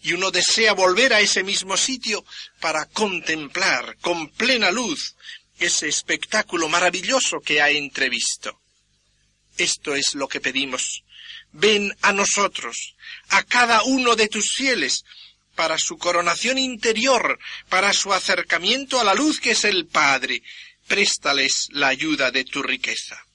[0.01, 2.23] Y uno desea volver a ese mismo sitio
[2.59, 5.15] para contemplar con plena luz
[5.57, 8.59] ese espectáculo maravilloso que ha entrevisto.
[9.57, 11.03] Esto es lo que pedimos.
[11.53, 12.94] Ven a nosotros,
[13.29, 15.03] a cada uno de tus fieles,
[15.55, 20.43] para su coronación interior, para su acercamiento a la luz que es el Padre.
[20.87, 23.25] Préstales la ayuda de tu riqueza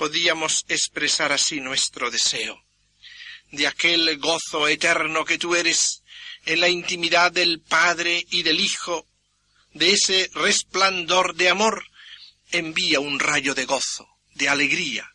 [0.00, 2.64] podíamos expresar así nuestro deseo,
[3.50, 6.02] de aquel gozo eterno que tú eres
[6.46, 9.06] en la intimidad del Padre y del Hijo,
[9.74, 11.84] de ese resplandor de amor,
[12.50, 15.06] envía un rayo de gozo, de alegría.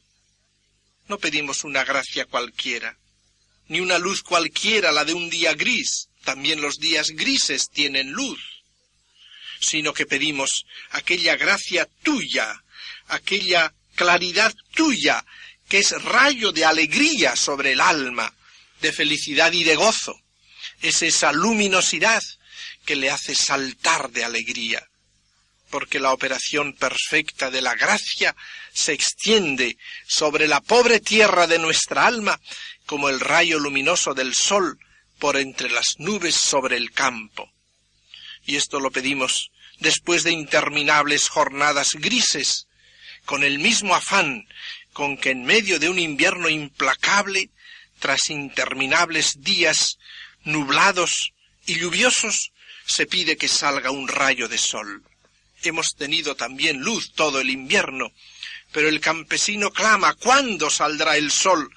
[1.07, 2.95] No pedimos una gracia cualquiera,
[3.67, 8.39] ni una luz cualquiera, la de un día gris, también los días grises tienen luz,
[9.59, 12.63] sino que pedimos aquella gracia tuya,
[13.07, 15.25] aquella claridad tuya,
[15.67, 18.33] que es rayo de alegría sobre el alma,
[18.81, 20.15] de felicidad y de gozo.
[20.81, 22.21] Es esa luminosidad
[22.85, 24.87] que le hace saltar de alegría,
[25.75, 28.33] porque la operación perfecta de la gracia
[28.71, 32.39] se extiende sobre la pobre tierra de nuestra alma
[32.85, 34.79] como el rayo luminoso del sol
[35.19, 37.51] por entre las nubes sobre el campo.
[38.45, 42.67] Y esto lo pedimos después de interminables jornadas grises,
[43.25, 44.47] con el mismo afán
[44.93, 47.49] con que en medio de un invierno implacable,
[47.99, 49.97] tras interminables días
[50.45, 51.33] nublados
[51.65, 52.53] y lluviosos,
[52.87, 55.03] se pide que salga un rayo de sol.
[55.65, 58.11] Hemos tenido también luz todo el invierno,
[58.71, 61.73] pero el campesino clama ¿cuándo saldrá el sol?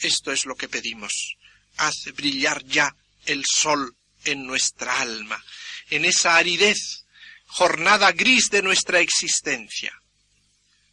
[0.00, 1.36] Esto es lo que pedimos.
[1.76, 5.42] Haz brillar ya el sol en nuestra alma,
[5.90, 7.04] en esa aridez,
[7.46, 9.92] jornada gris de nuestra existencia.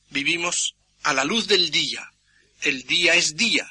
[0.10, 2.12] Vivimos a la luz del día.
[2.62, 3.68] El día es día,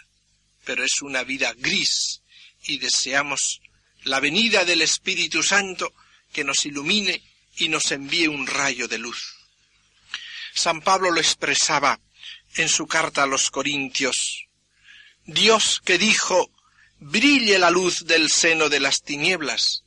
[0.65, 2.23] pero es una vida gris
[2.65, 3.61] y deseamos
[4.03, 5.93] la venida del Espíritu Santo
[6.33, 7.23] que nos ilumine
[7.57, 9.37] y nos envíe un rayo de luz.
[10.55, 12.01] San Pablo lo expresaba
[12.57, 14.47] en su carta a los Corintios.
[15.25, 16.51] Dios que dijo,
[16.99, 19.85] brille la luz del seno de las tinieblas.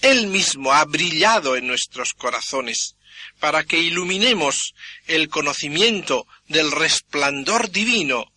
[0.00, 2.96] Él mismo ha brillado en nuestros corazones
[3.38, 4.74] para que iluminemos
[5.06, 8.32] el conocimiento del resplandor divino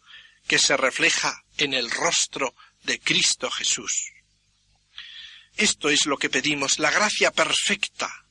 [0.47, 4.11] que se refleja en el rostro de Cristo Jesús.
[5.57, 8.24] Esto es lo que pedimos, la gracia perfecta,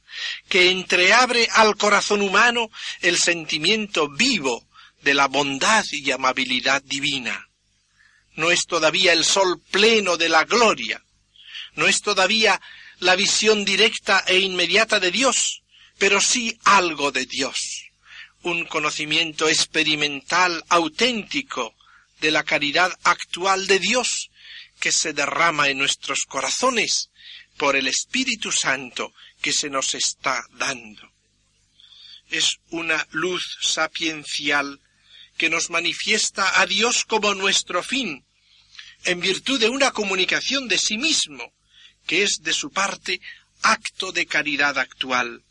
[0.48, 4.66] que entreabre al corazón humano el sentimiento vivo
[5.02, 7.48] de la bondad y amabilidad divina.
[8.36, 11.02] No es todavía el sol pleno de la gloria,
[11.74, 12.60] no es todavía
[12.98, 15.62] la visión directa e inmediata de Dios,
[15.98, 17.84] pero sí algo de Dios,
[18.42, 21.74] un conocimiento experimental auténtico
[22.20, 24.30] de la caridad actual de Dios
[24.80, 27.10] que se derrama en nuestros corazones
[27.56, 29.12] por el Espíritu Santo
[29.44, 31.12] que se nos está dando.
[32.30, 34.80] Es una luz sapiencial
[35.36, 38.24] que nos manifiesta a Dios como nuestro fin,
[39.04, 41.52] en virtud de una comunicación de sí mismo,
[42.06, 43.20] que es de su parte
[43.60, 45.44] acto de caridad actual,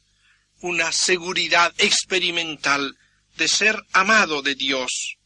[0.62, 2.98] una seguridad experimental
[3.38, 5.18] de ser amado de Dios,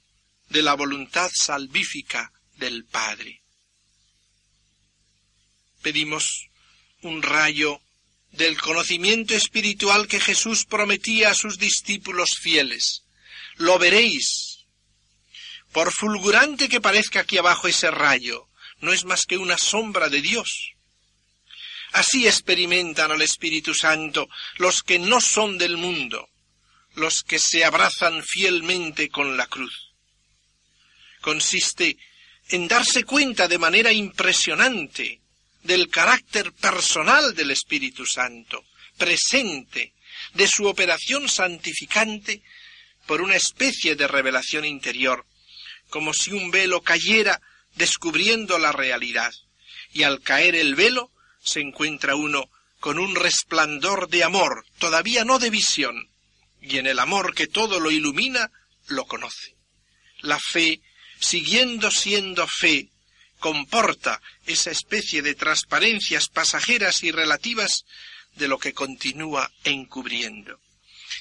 [0.50, 3.42] de la voluntad salvífica del Padre.
[5.82, 6.50] Pedimos
[7.02, 7.80] un rayo
[8.38, 13.04] del conocimiento espiritual que Jesús prometía a sus discípulos fieles.
[13.56, 14.66] Lo veréis.
[15.72, 18.48] Por fulgurante que parezca aquí abajo ese rayo,
[18.80, 20.74] no es más que una sombra de Dios.
[21.94, 26.30] Así experimentan al Espíritu Santo los que no son del mundo,
[26.94, 29.94] los que se abrazan fielmente con la cruz.
[31.22, 31.98] Consiste
[32.50, 35.22] en darse cuenta de manera impresionante
[35.68, 38.64] del carácter personal del Espíritu Santo,
[38.98, 39.94] presente,
[40.34, 42.42] de su operación santificante
[43.06, 45.26] por una especie de revelación interior,
[45.90, 47.42] como si un velo cayera
[47.76, 49.34] descubriendo la realidad,
[49.94, 51.12] y al caer el velo
[51.44, 52.50] se encuentra uno
[52.80, 56.10] con un resplandor de amor, todavía no de visión,
[56.62, 58.52] y en el amor que todo lo ilumina,
[58.88, 59.56] lo conoce.
[60.22, 60.82] La fe,
[61.20, 62.90] siguiendo siendo fe,
[63.40, 67.86] comporta esa especie de transparencias pasajeras y relativas
[68.36, 70.60] de lo que continúa encubriendo.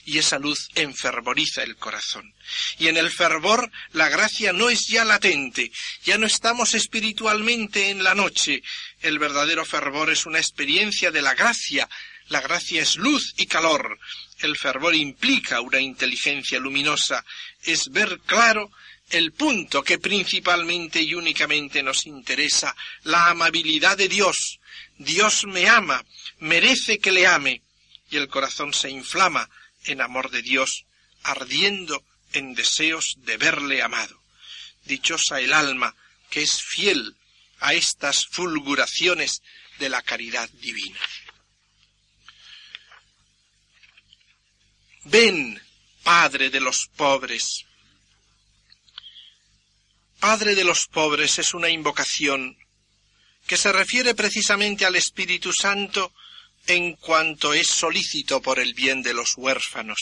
[0.05, 2.33] Y esa luz enfervoriza el corazón.
[2.79, 5.73] Y en el fervor la gracia no es ya latente,
[6.05, 8.63] ya no estamos espiritualmente en la noche.
[9.01, 11.89] El verdadero fervor es una experiencia de la gracia.
[12.29, 13.99] La gracia es luz y calor.
[14.39, 17.25] El fervor implica una inteligencia luminosa,
[17.63, 18.71] es ver claro
[19.11, 24.61] el punto que principalmente y únicamente nos interesa, la amabilidad de Dios.
[24.99, 26.05] Dios me ama,
[26.39, 27.63] merece que le ame,
[28.11, 29.49] y el corazón se inflama
[29.85, 30.85] en amor de Dios,
[31.23, 34.21] ardiendo en deseos de verle amado.
[34.85, 35.95] Dichosa el alma
[36.31, 37.17] que es fiel
[37.61, 39.43] a estas fulguraciones
[39.79, 41.01] de la caridad divina.
[45.05, 45.63] Ven,
[46.03, 47.65] Padre de los pobres,
[50.21, 52.57] Padre de los pobres es una invocación
[53.47, 56.13] que se refiere precisamente al Espíritu Santo
[56.67, 59.99] en cuanto es solícito por el bien de los huérfanos.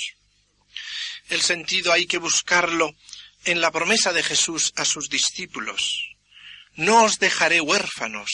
[1.28, 2.94] El sentido hay que buscarlo
[3.44, 6.10] en la promesa de Jesús a sus discípulos.
[6.76, 8.32] no os dejaré huérfanos,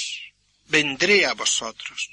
[0.67, 2.09] vendré a vosotros.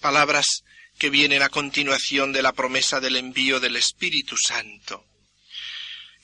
[0.00, 0.62] Palabras
[0.96, 5.04] que vienen a continuación de la promesa del envío del Espíritu Santo.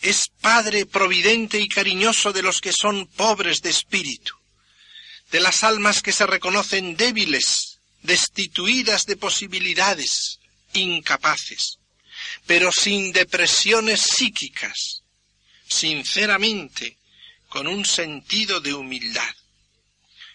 [0.02, 4.34] Es Padre providente y cariñoso de los que son pobres de espíritu,
[5.30, 10.40] de las almas que se reconocen débiles, destituidas de posibilidades,
[10.72, 11.78] incapaces,
[12.46, 15.02] pero sin depresiones psíquicas,
[15.68, 16.96] sinceramente,
[17.48, 19.34] con un sentido de humildad.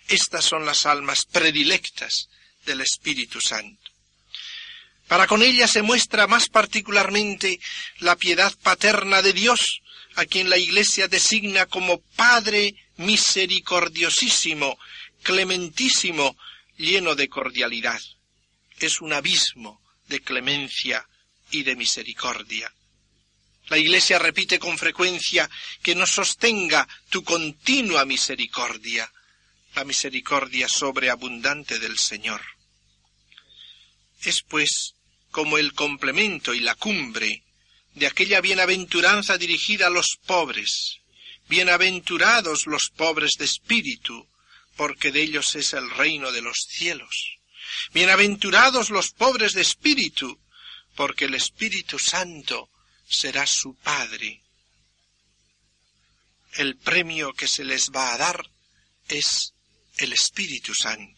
[0.08, 2.30] Estas son las almas predilectas
[2.66, 3.85] del Espíritu Santo.
[5.08, 7.60] Para con ella se muestra más particularmente
[8.00, 9.82] la piedad paterna de Dios,
[10.16, 14.78] a quien la Iglesia designa como Padre misericordiosísimo,
[15.22, 16.36] clementísimo,
[16.78, 18.00] lleno de cordialidad.
[18.80, 21.08] Es un abismo de clemencia
[21.52, 22.74] y de misericordia.
[23.68, 25.50] La Iglesia repite con frecuencia
[25.82, 29.12] que nos sostenga tu continua misericordia,
[29.76, 32.42] la misericordia sobreabundante del Señor.
[34.22, 34.95] Es pues
[35.36, 37.44] como el complemento y la cumbre
[37.94, 41.02] de aquella bienaventuranza dirigida a los pobres.
[41.50, 44.30] Bienaventurados los pobres de espíritu,
[44.78, 47.38] porque de ellos es el reino de los cielos.
[47.92, 50.40] Bienaventurados los pobres de espíritu,
[50.96, 52.70] porque el Espíritu Santo
[53.06, 54.42] será su Padre.
[56.54, 58.50] El premio que se les va a dar
[59.10, 59.54] es
[59.98, 61.15] el Espíritu Santo.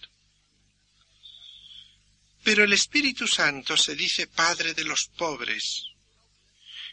[2.48, 5.84] Pero el Espíritu Santo se dice Padre de los pobres,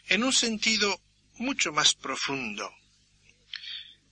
[0.07, 1.01] en un sentido
[1.35, 2.69] mucho más profundo,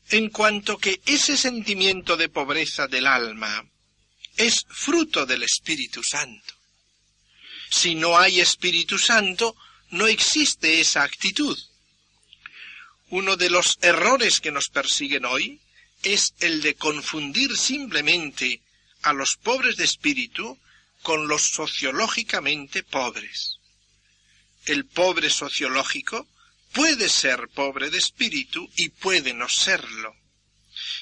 [0.07, 3.69] en cuanto que ese sentimiento de pobreza del alma
[4.37, 6.53] es fruto del Espíritu Santo.
[7.69, 9.53] Si no hay Espíritu Santo,
[9.89, 11.59] no existe esa actitud.
[13.09, 15.59] Uno de los errores que nos persiguen hoy
[16.03, 18.61] es el de confundir simplemente
[19.01, 20.57] a los pobres de espíritu
[21.04, 23.58] con los sociológicamente pobres.
[24.66, 26.28] El pobre sociológico
[26.72, 30.16] puede ser pobre de espíritu y puede no serlo.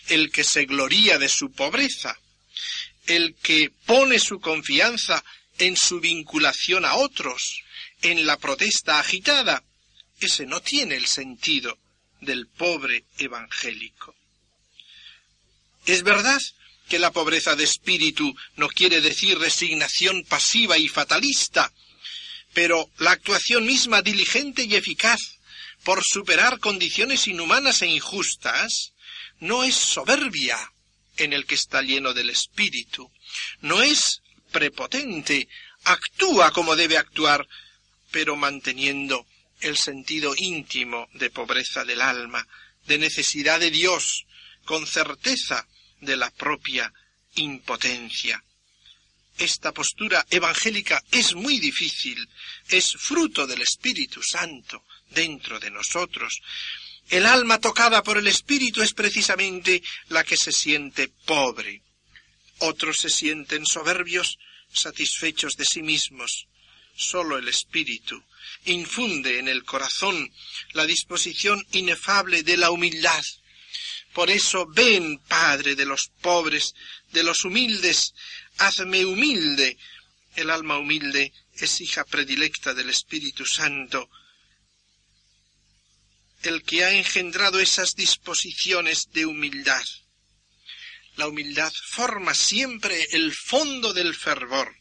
[0.08, 2.18] El que se gloría de su pobreza,
[3.06, 5.24] el que pone su confianza
[5.60, 7.64] en su vinculación a otros,
[8.02, 9.64] en la protesta agitada,
[10.20, 11.78] ese no tiene el sentido
[12.20, 14.16] del pobre evangélico.
[15.86, 16.40] Es verdad
[16.92, 21.72] que la pobreza de espíritu no quiere decir resignación pasiva y fatalista,
[22.52, 25.22] pero la actuación misma diligente y eficaz
[25.86, 28.92] por superar condiciones inhumanas e injustas
[29.40, 30.60] no es soberbia
[31.16, 33.10] en el que está lleno del espíritu,
[33.62, 34.22] no es
[34.52, 35.48] prepotente,
[35.86, 37.48] actúa como debe actuar,
[38.12, 39.26] pero manteniendo
[39.62, 42.46] el sentido íntimo de pobreza del alma,
[42.86, 44.26] de necesidad de Dios,
[44.66, 45.66] con certeza
[46.02, 46.92] de la propia
[47.36, 48.44] impotencia.
[49.38, 52.28] Esta postura evangélica es muy difícil,
[52.68, 56.42] es fruto del Espíritu Santo dentro de nosotros.
[57.10, 61.82] El alma tocada por el Espíritu es precisamente la que se siente pobre.
[62.60, 64.38] Otros se sienten soberbios,
[64.72, 66.48] satisfechos de sí mismos.
[66.96, 68.24] Solo el Espíritu
[68.66, 70.32] infunde en el corazón
[70.74, 73.24] la disposición inefable de la humildad.
[74.14, 76.76] Por eso ven, Padre de los pobres,
[77.12, 78.14] de los humildes,
[78.58, 79.78] hazme humilde.
[80.36, 84.10] El alma humilde es hija predilecta del Espíritu Santo,
[86.44, 89.84] el que ha engendrado esas disposiciones de humildad.
[91.16, 94.76] La humildad forma siempre el fondo del fervor.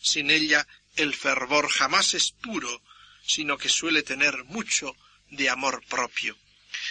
[0.00, 0.66] Sin ella
[0.96, 2.82] el fervor jamás es puro,
[3.26, 4.94] sino que suele tener mucho
[5.30, 6.36] de amor propio.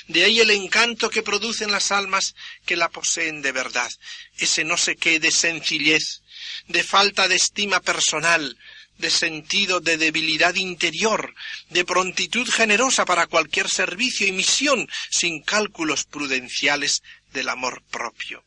[0.07, 3.91] De ahí el encanto que producen las almas que la poseen de verdad,
[4.37, 6.21] ese no sé qué de sencillez,
[6.67, 8.57] de falta de estima personal,
[8.97, 11.33] de sentido de debilidad interior,
[11.69, 18.45] de prontitud generosa para cualquier servicio y misión, sin cálculos prudenciales del amor propio.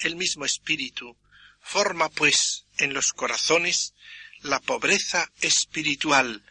[0.00, 1.16] El mismo espíritu
[1.60, 3.94] forma, pues, en los corazones
[4.42, 6.42] la pobreza espiritual,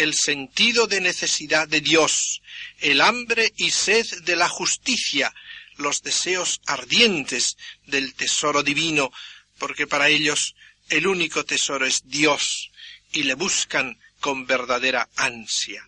[0.00, 2.40] el sentido de necesidad de Dios,
[2.80, 5.34] el hambre y sed de la justicia,
[5.76, 9.12] los deseos ardientes del tesoro divino,
[9.58, 10.54] porque para ellos
[10.88, 12.70] el único tesoro es Dios
[13.12, 15.86] y le buscan con verdadera ansia.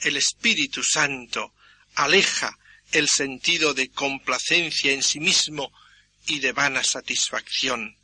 [0.00, 1.54] El Espíritu Santo
[1.94, 2.58] aleja
[2.90, 5.72] el sentido de complacencia en sí mismo
[6.26, 7.96] y de vana satisfacción.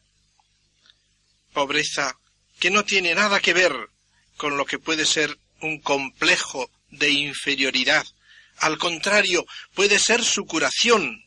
[1.53, 2.17] Pobreza
[2.61, 3.91] que no tiene nada que ver
[4.37, 8.07] con lo que puede ser un complejo de inferioridad.
[8.59, 11.25] Al contrario, puede ser su curación.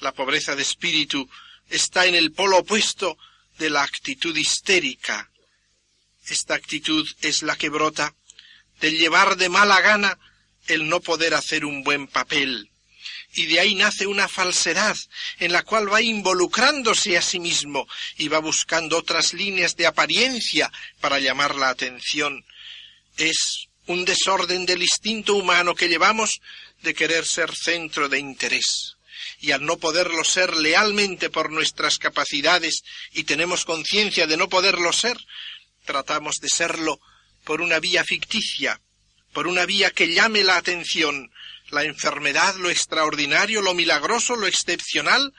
[0.00, 1.28] La pobreza de espíritu
[1.68, 3.18] está en el polo opuesto
[3.58, 5.30] de la actitud histérica.
[6.26, 8.14] Esta actitud es la que brota
[8.80, 10.18] de llevar de mala gana
[10.66, 12.70] el no poder hacer un buen papel.
[13.34, 14.96] Y de ahí nace una falsedad
[15.38, 20.70] en la cual va involucrándose a sí mismo y va buscando otras líneas de apariencia
[21.00, 22.44] para llamar la atención.
[23.16, 26.40] Es un desorden del instinto humano que llevamos
[26.82, 28.96] de querer ser centro de interés.
[29.40, 34.92] Y al no poderlo ser lealmente por nuestras capacidades y tenemos conciencia de no poderlo
[34.92, 35.16] ser,
[35.84, 37.00] tratamos de serlo
[37.44, 38.80] por una vía ficticia,
[39.32, 41.30] por una vía que llame la atención,
[41.70, 45.32] la enfermedad, lo extraordinario, lo milagroso, lo excepcional,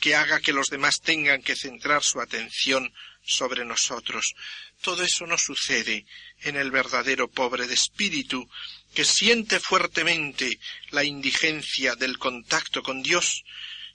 [0.00, 2.92] que haga que los demás tengan que centrar su atención
[3.22, 4.34] sobre nosotros.
[4.80, 6.06] Todo eso no sucede
[6.42, 8.48] en el verdadero pobre de espíritu,
[8.94, 10.58] que siente fuertemente
[10.90, 13.44] la indigencia del contacto con Dios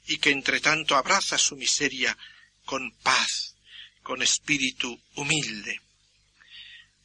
[0.07, 2.15] y que entre tanto abraza su miseria
[2.65, 3.55] con paz,
[4.03, 5.82] con espíritu humilde.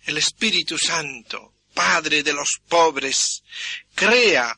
[0.05, 3.43] El Espíritu Santo, Padre de los pobres,
[3.95, 4.55] crea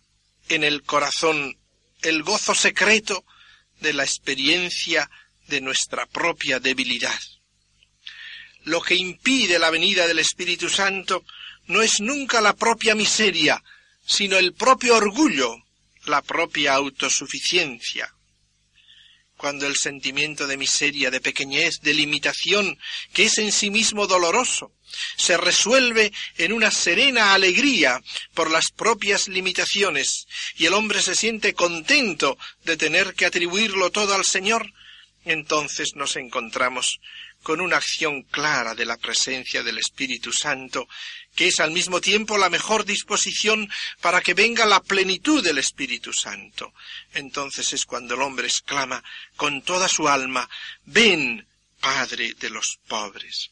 [0.48, 1.56] en el corazón
[2.02, 3.24] el gozo secreto
[3.78, 5.08] de la experiencia
[5.46, 7.20] de nuestra propia debilidad.
[8.64, 11.24] Lo que impide la venida del Espíritu Santo
[11.66, 13.62] no es nunca la propia miseria,
[14.04, 15.54] sino el propio orgullo,
[16.06, 18.12] la propia autosuficiencia
[19.42, 22.78] cuando el sentimiento de miseria, de pequeñez, de limitación,
[23.12, 24.70] que es en sí mismo doloroso,
[25.16, 28.00] se resuelve en una serena alegría
[28.34, 34.14] por las propias limitaciones, y el hombre se siente contento de tener que atribuirlo todo
[34.14, 34.72] al Señor,
[35.24, 37.00] entonces nos encontramos
[37.42, 40.86] con una acción clara de la presencia del Espíritu Santo,
[41.34, 43.70] que es al mismo tiempo la mejor disposición
[44.00, 46.72] para que venga la plenitud del Espíritu Santo.
[47.14, 49.02] Entonces es cuando el hombre exclama
[49.36, 50.48] con toda su alma,
[50.84, 51.46] ven,
[51.80, 53.50] Padre de los pobres.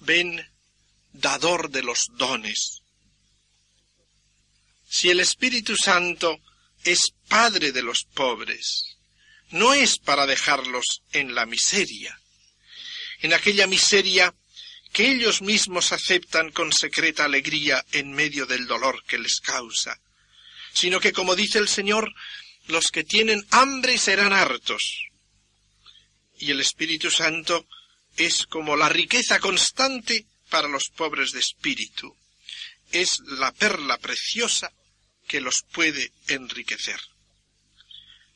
[0.00, 0.48] Ven,
[1.12, 2.82] dador de los dones.
[4.88, 6.38] Si el Espíritu Santo
[6.84, 8.96] es Padre de los pobres,
[9.50, 12.20] no es para dejarlos en la miseria,
[13.20, 14.34] en aquella miseria
[14.92, 20.00] que ellos mismos aceptan con secreta alegría en medio del dolor que les causa,
[20.72, 22.12] sino que, como dice el Señor,
[22.66, 25.08] los que tienen hambre serán hartos.
[26.38, 27.66] Y el Espíritu Santo
[28.16, 32.16] es como la riqueza constante para los pobres de espíritu.
[32.92, 34.72] Es la perla preciosa
[35.26, 37.00] que los puede enriquecer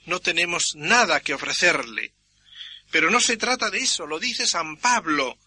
[0.06, 2.12] no tenemos nada que ofrecerle.
[2.90, 5.38] Pero no se trata de eso, lo dice San Pablo.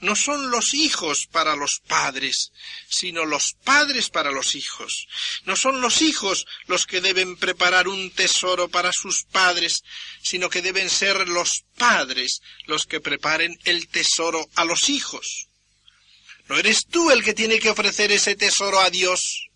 [0.00, 2.52] No son los hijos para los padres,
[2.88, 5.06] sino los padres para los hijos.
[5.44, 9.82] No son los hijos los que deben preparar un tesoro para sus padres,
[10.22, 15.48] sino que deben ser los padres los que preparen el tesoro a los hijos.
[16.48, 19.48] No eres tú el que tiene que ofrecer ese tesoro a Dios,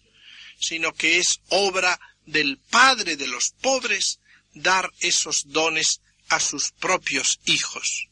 [0.61, 4.20] sino que es obra del Padre de los pobres
[4.55, 8.08] dar esos dones a sus propios hijos.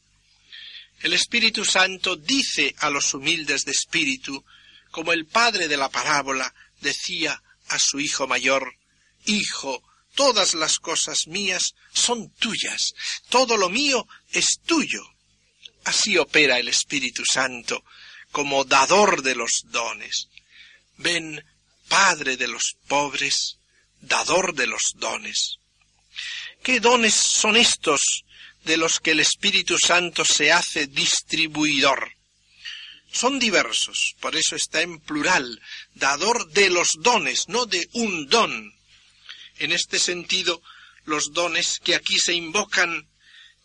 [1.00, 4.44] El Espíritu Santo dice a los humildes de espíritu,
[4.90, 8.76] como el padre de la parábola decía a su hijo mayor,
[9.26, 9.82] Hijo,
[10.14, 12.94] todas las cosas mías son tuyas,
[13.28, 15.02] todo lo mío es tuyo.
[15.84, 17.84] Así opera el Espíritu Santo,
[18.32, 20.28] como dador de los dones.
[20.96, 21.44] Ven,
[21.88, 23.58] Padre de los pobres,
[24.00, 25.58] dador de los dones.
[26.66, 28.24] ¿Qué dones son estos
[28.64, 32.10] de los que el Espíritu Santo se hace distribuidor?
[33.12, 35.62] Son diversos, por eso está en plural,
[35.94, 38.74] dador de los dones, no de un don.
[39.60, 40.60] En este sentido,
[41.04, 43.06] los dones que aquí se invocan,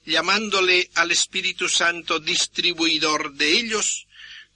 [0.06, 4.06] llamándole al Espíritu Santo distribuidor de ellos,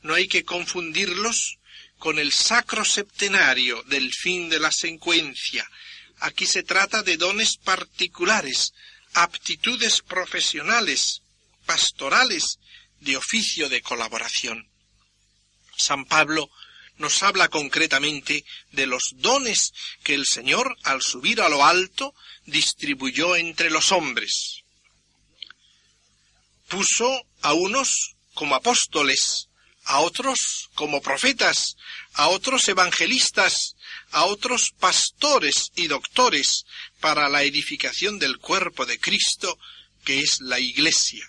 [0.04, 1.58] no hay que confundirlos
[1.98, 5.68] con el sacro septenario del fin de la secuencia,
[6.20, 8.74] Aquí se trata de dones particulares,
[9.14, 11.22] aptitudes profesionales,
[11.66, 12.60] pastorales,
[13.00, 14.70] de oficio de colaboración.
[15.78, 16.50] San Pablo
[16.98, 23.36] nos habla concretamente de los dones que el Señor, al subir a lo alto, distribuyó
[23.36, 24.64] entre los hombres.
[26.68, 29.50] Puso a unos como apóstoles,
[29.86, 31.76] a otros como profetas,
[32.14, 33.76] a otros evangelistas,
[34.12, 36.66] a otros pastores y doctores
[37.00, 39.58] para la edificación del cuerpo de Cristo,
[40.04, 41.26] que es la Iglesia.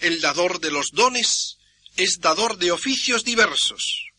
[0.00, 1.58] El dador de los dones
[1.96, 4.11] es dador de oficios diversos.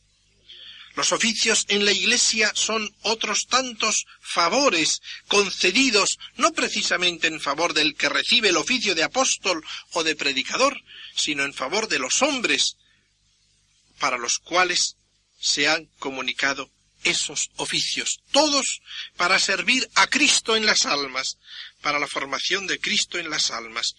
[0.96, 7.96] Los oficios en la Iglesia son otros tantos favores concedidos no precisamente en favor del
[7.96, 10.80] que recibe el oficio de apóstol o de predicador,
[11.16, 12.78] sino en favor de los hombres
[14.00, 14.98] para los cuales
[15.40, 16.70] se han comunicado
[17.04, 18.82] esos oficios, todos
[19.18, 21.38] para servir a Cristo en las almas,
[21.82, 23.96] para la formación de Cristo en las almas.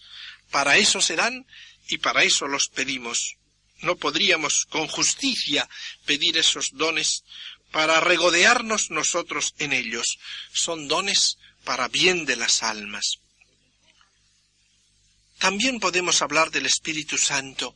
[0.49, 1.45] Para eso se dan
[1.87, 3.37] y para eso los pedimos.
[3.81, 5.67] No podríamos con justicia
[6.05, 7.23] pedir esos dones
[7.71, 10.17] para regodearnos nosotros en ellos.
[10.53, 13.19] Son dones para bien de las almas.
[15.39, 17.75] También podemos hablar del Espíritu Santo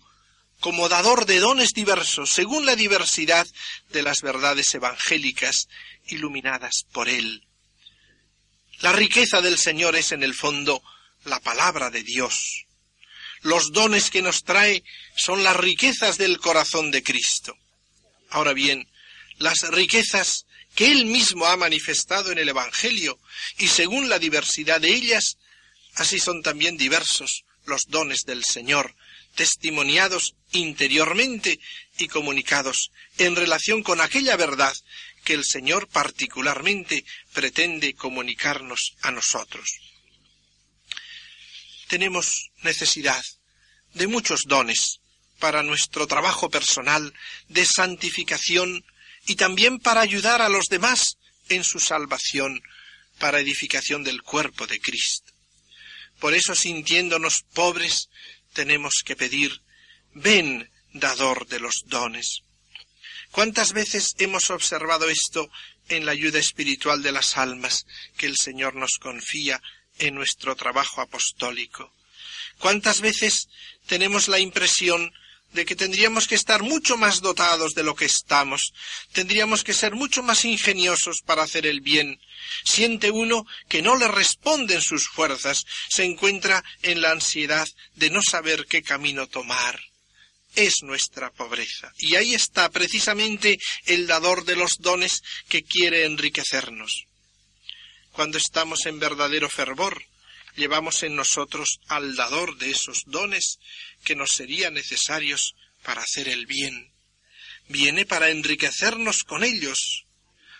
[0.59, 3.47] como dador de dones diversos, según la diversidad
[3.89, 5.69] de las verdades evangélicas
[6.07, 7.45] iluminadas por Él.
[8.81, 10.81] La riqueza del Señor es en el fondo
[11.25, 12.65] la palabra de Dios.
[13.41, 14.83] Los dones que nos trae
[15.15, 17.57] son las riquezas del corazón de Cristo.
[18.29, 18.87] Ahora bien,
[19.37, 23.19] las riquezas que Él mismo ha manifestado en el Evangelio,
[23.57, 25.37] y según la diversidad de ellas,
[25.95, 28.95] así son también diversos los dones del Señor,
[29.35, 31.59] testimoniados interiormente
[31.97, 34.75] y comunicados en relación con aquella verdad
[35.23, 39.88] que el Señor particularmente pretende comunicarnos a nosotros.
[41.89, 43.25] Tenemos necesidad
[43.95, 44.99] de muchos dones
[45.39, 47.15] para nuestro trabajo personal
[47.47, 48.85] de santificación
[49.25, 51.17] y también para ayudar a los demás
[51.49, 52.61] en su salvación,
[53.17, 55.33] para edificación del cuerpo de Cristo.
[56.19, 58.09] Por eso, sintiéndonos pobres,
[58.53, 59.59] tenemos que pedir,
[60.13, 62.43] ven, dador de los dones.
[63.31, 65.49] ¿Cuántas veces hemos observado esto
[65.87, 69.59] en la ayuda espiritual de las almas que el Señor nos confía
[69.99, 71.93] en nuestro trabajo apostólico?
[72.57, 73.47] ¿Cuántas veces
[73.87, 75.13] tenemos la impresión
[75.53, 78.73] de que tendríamos que estar mucho más dotados de lo que estamos,
[79.13, 82.19] tendríamos que ser mucho más ingeniosos para hacer el bien.
[82.63, 88.21] Siente uno que no le responden sus fuerzas, se encuentra en la ansiedad de no
[88.21, 89.79] saber qué camino tomar.
[90.55, 91.91] Es nuestra pobreza.
[91.97, 97.05] Y ahí está precisamente el dador de los dones que quiere enriquecernos.
[98.19, 100.03] Cuando estamos en verdadero fervor,
[100.57, 103.59] llevamos en nosotros al dador de esos dones
[104.03, 106.91] que nos serían necesarios para hacer el bien.
[107.69, 110.03] Viene para enriquecernos con ellos.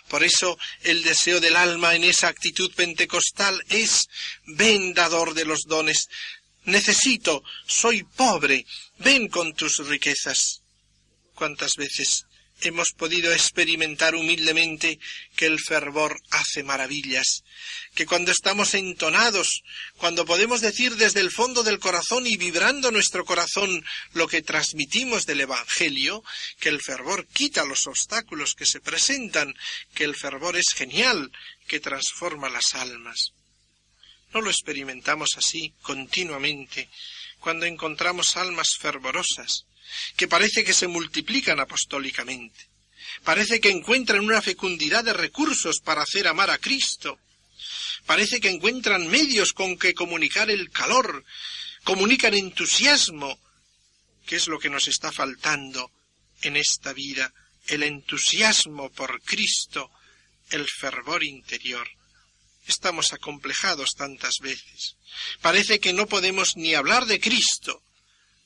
[0.08, 4.08] Por eso el deseo del alma en esa actitud pentecostal es
[4.46, 6.08] ven dador de los dones.
[6.64, 8.66] Necesito, soy pobre,
[9.00, 10.62] ven con tus riquezas.
[11.34, 12.24] ¿Cuántas veces
[12.62, 15.00] hemos podido experimentar humildemente
[15.36, 17.44] que el fervor hace maravillas,
[17.96, 19.64] que cuando estamos entonados,
[19.98, 25.26] cuando podemos decir desde el fondo del corazón y vibrando nuestro corazón lo que transmitimos
[25.26, 26.24] del Evangelio,
[26.60, 29.56] que el fervor quita los obstáculos que se presentan,
[29.94, 31.32] que el fervor es genial,
[31.68, 33.32] que transforma las almas.
[34.34, 36.90] No lo experimentamos así continuamente
[37.40, 39.66] cuando encontramos almas fervorosas,
[40.16, 42.68] que parece que se multiplican apostólicamente.
[43.24, 47.20] Parece que encuentran una fecundidad de recursos para hacer amar a Cristo.
[48.06, 51.26] Parece que encuentran medios con que comunicar el calor,
[51.84, 53.40] comunican entusiasmo,
[54.26, 55.92] que es lo que nos está faltando
[56.42, 57.34] en esta vida,
[57.68, 59.92] el entusiasmo por Cristo,
[60.52, 61.88] el fervor interior.
[62.68, 64.96] Estamos acomplejados tantas veces.
[65.42, 67.82] Parece que no podemos ni hablar de Cristo,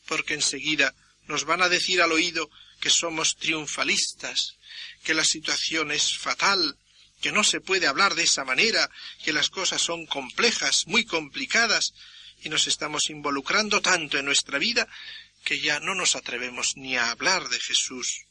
[0.05, 0.93] porque enseguida
[1.27, 2.49] nos van a decir al oído
[2.79, 4.57] que somos triunfalistas,
[5.03, 6.77] que la situación es fatal,
[7.21, 8.89] que no se puede hablar de esa manera,
[9.23, 11.93] que las cosas son complejas, muy complicadas,
[12.41, 14.87] y nos estamos involucrando tanto en nuestra vida
[15.45, 18.25] que ya no nos atrevemos ni a hablar de Jesús,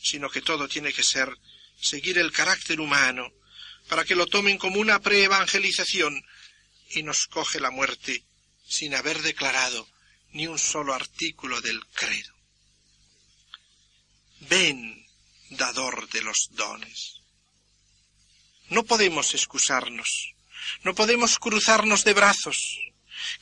[0.00, 1.36] sino que todo tiene que ser
[1.80, 3.32] seguir el carácter humano,
[3.88, 6.24] para que lo tomen como una preevangelización
[6.90, 8.22] y nos coge la muerte
[8.68, 9.88] sin haber declarado
[10.32, 12.34] ni un solo artículo del credo.
[14.40, 15.06] Ven,
[15.50, 17.20] dador de los dones.
[18.68, 20.34] No podemos excusarnos,
[20.84, 22.78] no podemos cruzarnos de brazos,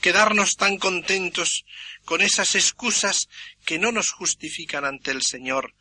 [0.00, 1.64] quedarnos tan contentos
[2.04, 3.28] con esas excusas
[3.64, 5.74] que no nos justifican ante el Señor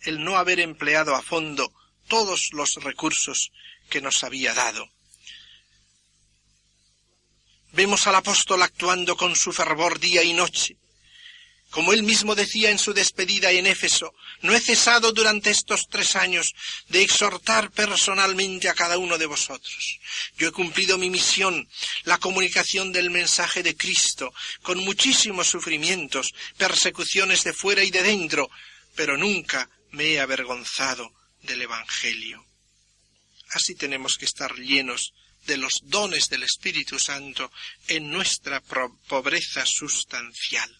[0.00, 1.72] el no haber empleado a fondo
[2.08, 3.50] todos los recursos
[3.88, 4.88] que nos había dado.
[7.72, 10.76] Vemos al apóstol actuando con su fervor día y noche.
[11.70, 16.16] Como él mismo decía en su despedida en Éfeso, no he cesado durante estos tres
[16.16, 16.52] años
[16.88, 19.98] de exhortar personalmente a cada uno de vosotros.
[20.36, 21.66] Yo he cumplido mi misión,
[22.04, 28.50] la comunicación del mensaje de Cristo, con muchísimos sufrimientos, persecuciones de fuera y de dentro,
[28.94, 31.10] pero nunca me he avergonzado
[31.40, 32.44] del Evangelio.
[33.48, 35.14] Así tenemos que estar llenos
[35.46, 37.50] de los dones del Espíritu Santo
[37.88, 40.70] en nuestra pobreza sustancial,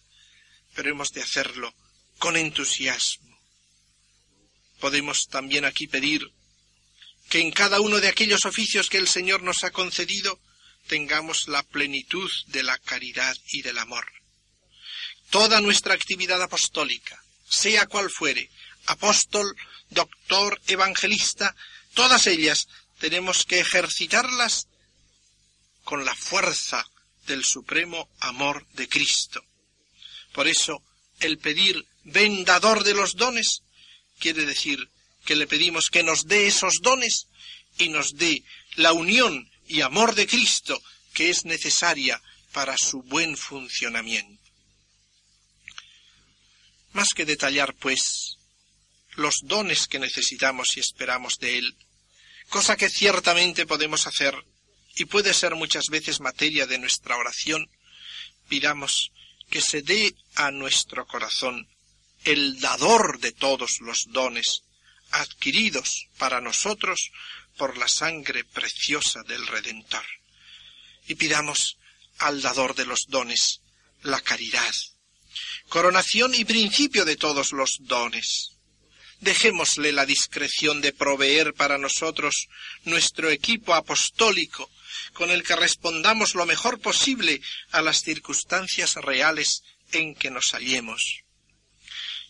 [0.73, 1.73] pero hemos de hacerlo
[2.17, 3.37] con entusiasmo.
[4.79, 6.31] Podemos también aquí pedir
[7.29, 10.39] que en cada uno de aquellos oficios que el Señor nos ha concedido
[10.87, 14.05] tengamos la plenitud de la caridad y del amor.
[15.29, 18.49] Toda nuestra actividad apostólica, sea cual fuere,
[18.85, 19.55] apóstol,
[19.89, 21.55] doctor, evangelista,
[21.93, 22.67] todas ellas
[23.03, 24.69] tenemos que ejercitarlas
[25.83, 26.89] con la fuerza
[27.27, 29.43] del supremo amor de Cristo.
[30.31, 30.81] Por eso,
[31.19, 33.59] el pedir vendador de los dones
[34.19, 34.89] quiere decir
[35.25, 37.27] que le pedimos que nos dé esos dones
[37.77, 38.41] y nos dé
[38.75, 40.81] la unión y amor de Cristo
[41.13, 42.21] que es necesaria
[42.53, 44.49] para su buen funcionamiento.
[46.93, 48.37] Más que detallar, pues,
[49.15, 51.75] los dones que necesitamos y esperamos de Él,
[52.53, 54.35] cosa que ciertamente podemos hacer
[54.95, 57.67] y puede ser muchas veces materia de nuestra oración,
[58.47, 59.11] pidamos
[59.49, 61.67] que se dé a nuestro corazón
[62.25, 64.61] el dador de todos los dones
[65.09, 67.09] adquiridos para nosotros
[67.57, 70.05] por la sangre preciosa del Redentor.
[71.07, 71.79] Y pidamos
[72.19, 73.61] al dador de los dones
[74.03, 74.75] la caridad,
[75.69, 78.52] coronación y principio de todos los dones.
[79.23, 82.49] Dejémosle la discreción de proveer para nosotros
[82.83, 84.69] nuestro equipo apostólico,
[85.13, 87.39] con el que respondamos lo mejor posible
[87.71, 89.63] a las circunstancias reales
[89.93, 91.21] en que nos hallemos.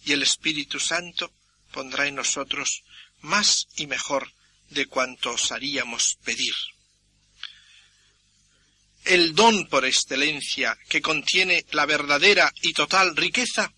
[0.05, 1.33] Y el Espíritu Santo
[1.71, 2.83] pondrá en nosotros
[3.21, 4.31] más y mejor
[4.69, 6.53] de cuanto osaríamos pedir.
[9.05, 13.73] El don por excelencia que contiene la verdadera y total riqueza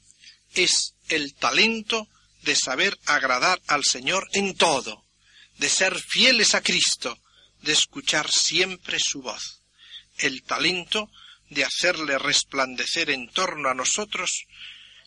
[0.53, 2.09] es el talento
[2.45, 5.03] de saber agradar al Señor en todo,
[5.57, 7.19] de ser fieles a Cristo,
[7.61, 9.63] de escuchar siempre su voz,
[10.19, 11.09] el talento
[11.49, 14.45] de hacerle resplandecer en torno a nosotros,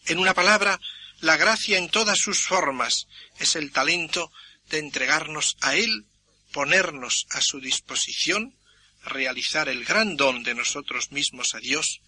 [0.07, 0.81] en una palabra,
[1.21, 3.07] la gracia en todas sus formas,
[3.39, 4.33] es el talento
[4.69, 6.07] de entregarnos a Él,
[6.53, 8.57] ponernos a su disposición,
[9.05, 12.01] realizar el gran don de nosotros mismos a Dios,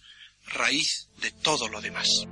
[0.45, 2.27] raíz de todo lo demás.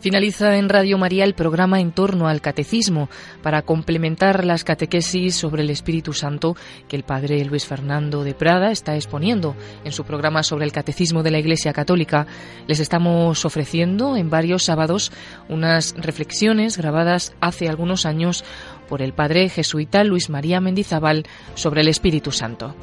[0.00, 3.08] Finaliza en Radio María el programa en torno al catecismo
[3.42, 8.70] para complementar las catequesis sobre el Espíritu Santo que el padre Luis Fernando de Prada
[8.70, 12.28] está exponiendo en su programa sobre el catecismo de la Iglesia Católica.
[12.68, 15.10] Les estamos ofreciendo en varios sábados
[15.48, 18.44] unas reflexiones grabadas hace algunos años
[18.88, 21.24] por el padre jesuita Luis María Mendizábal
[21.54, 22.74] sobre el Espíritu Santo.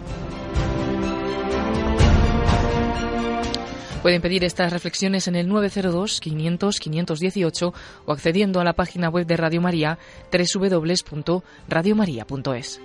[4.05, 7.73] Pueden pedir estas reflexiones en el 902-500-518
[8.05, 9.97] o accediendo a la página web de Radio María
[10.31, 12.79] www.radiomaria.es.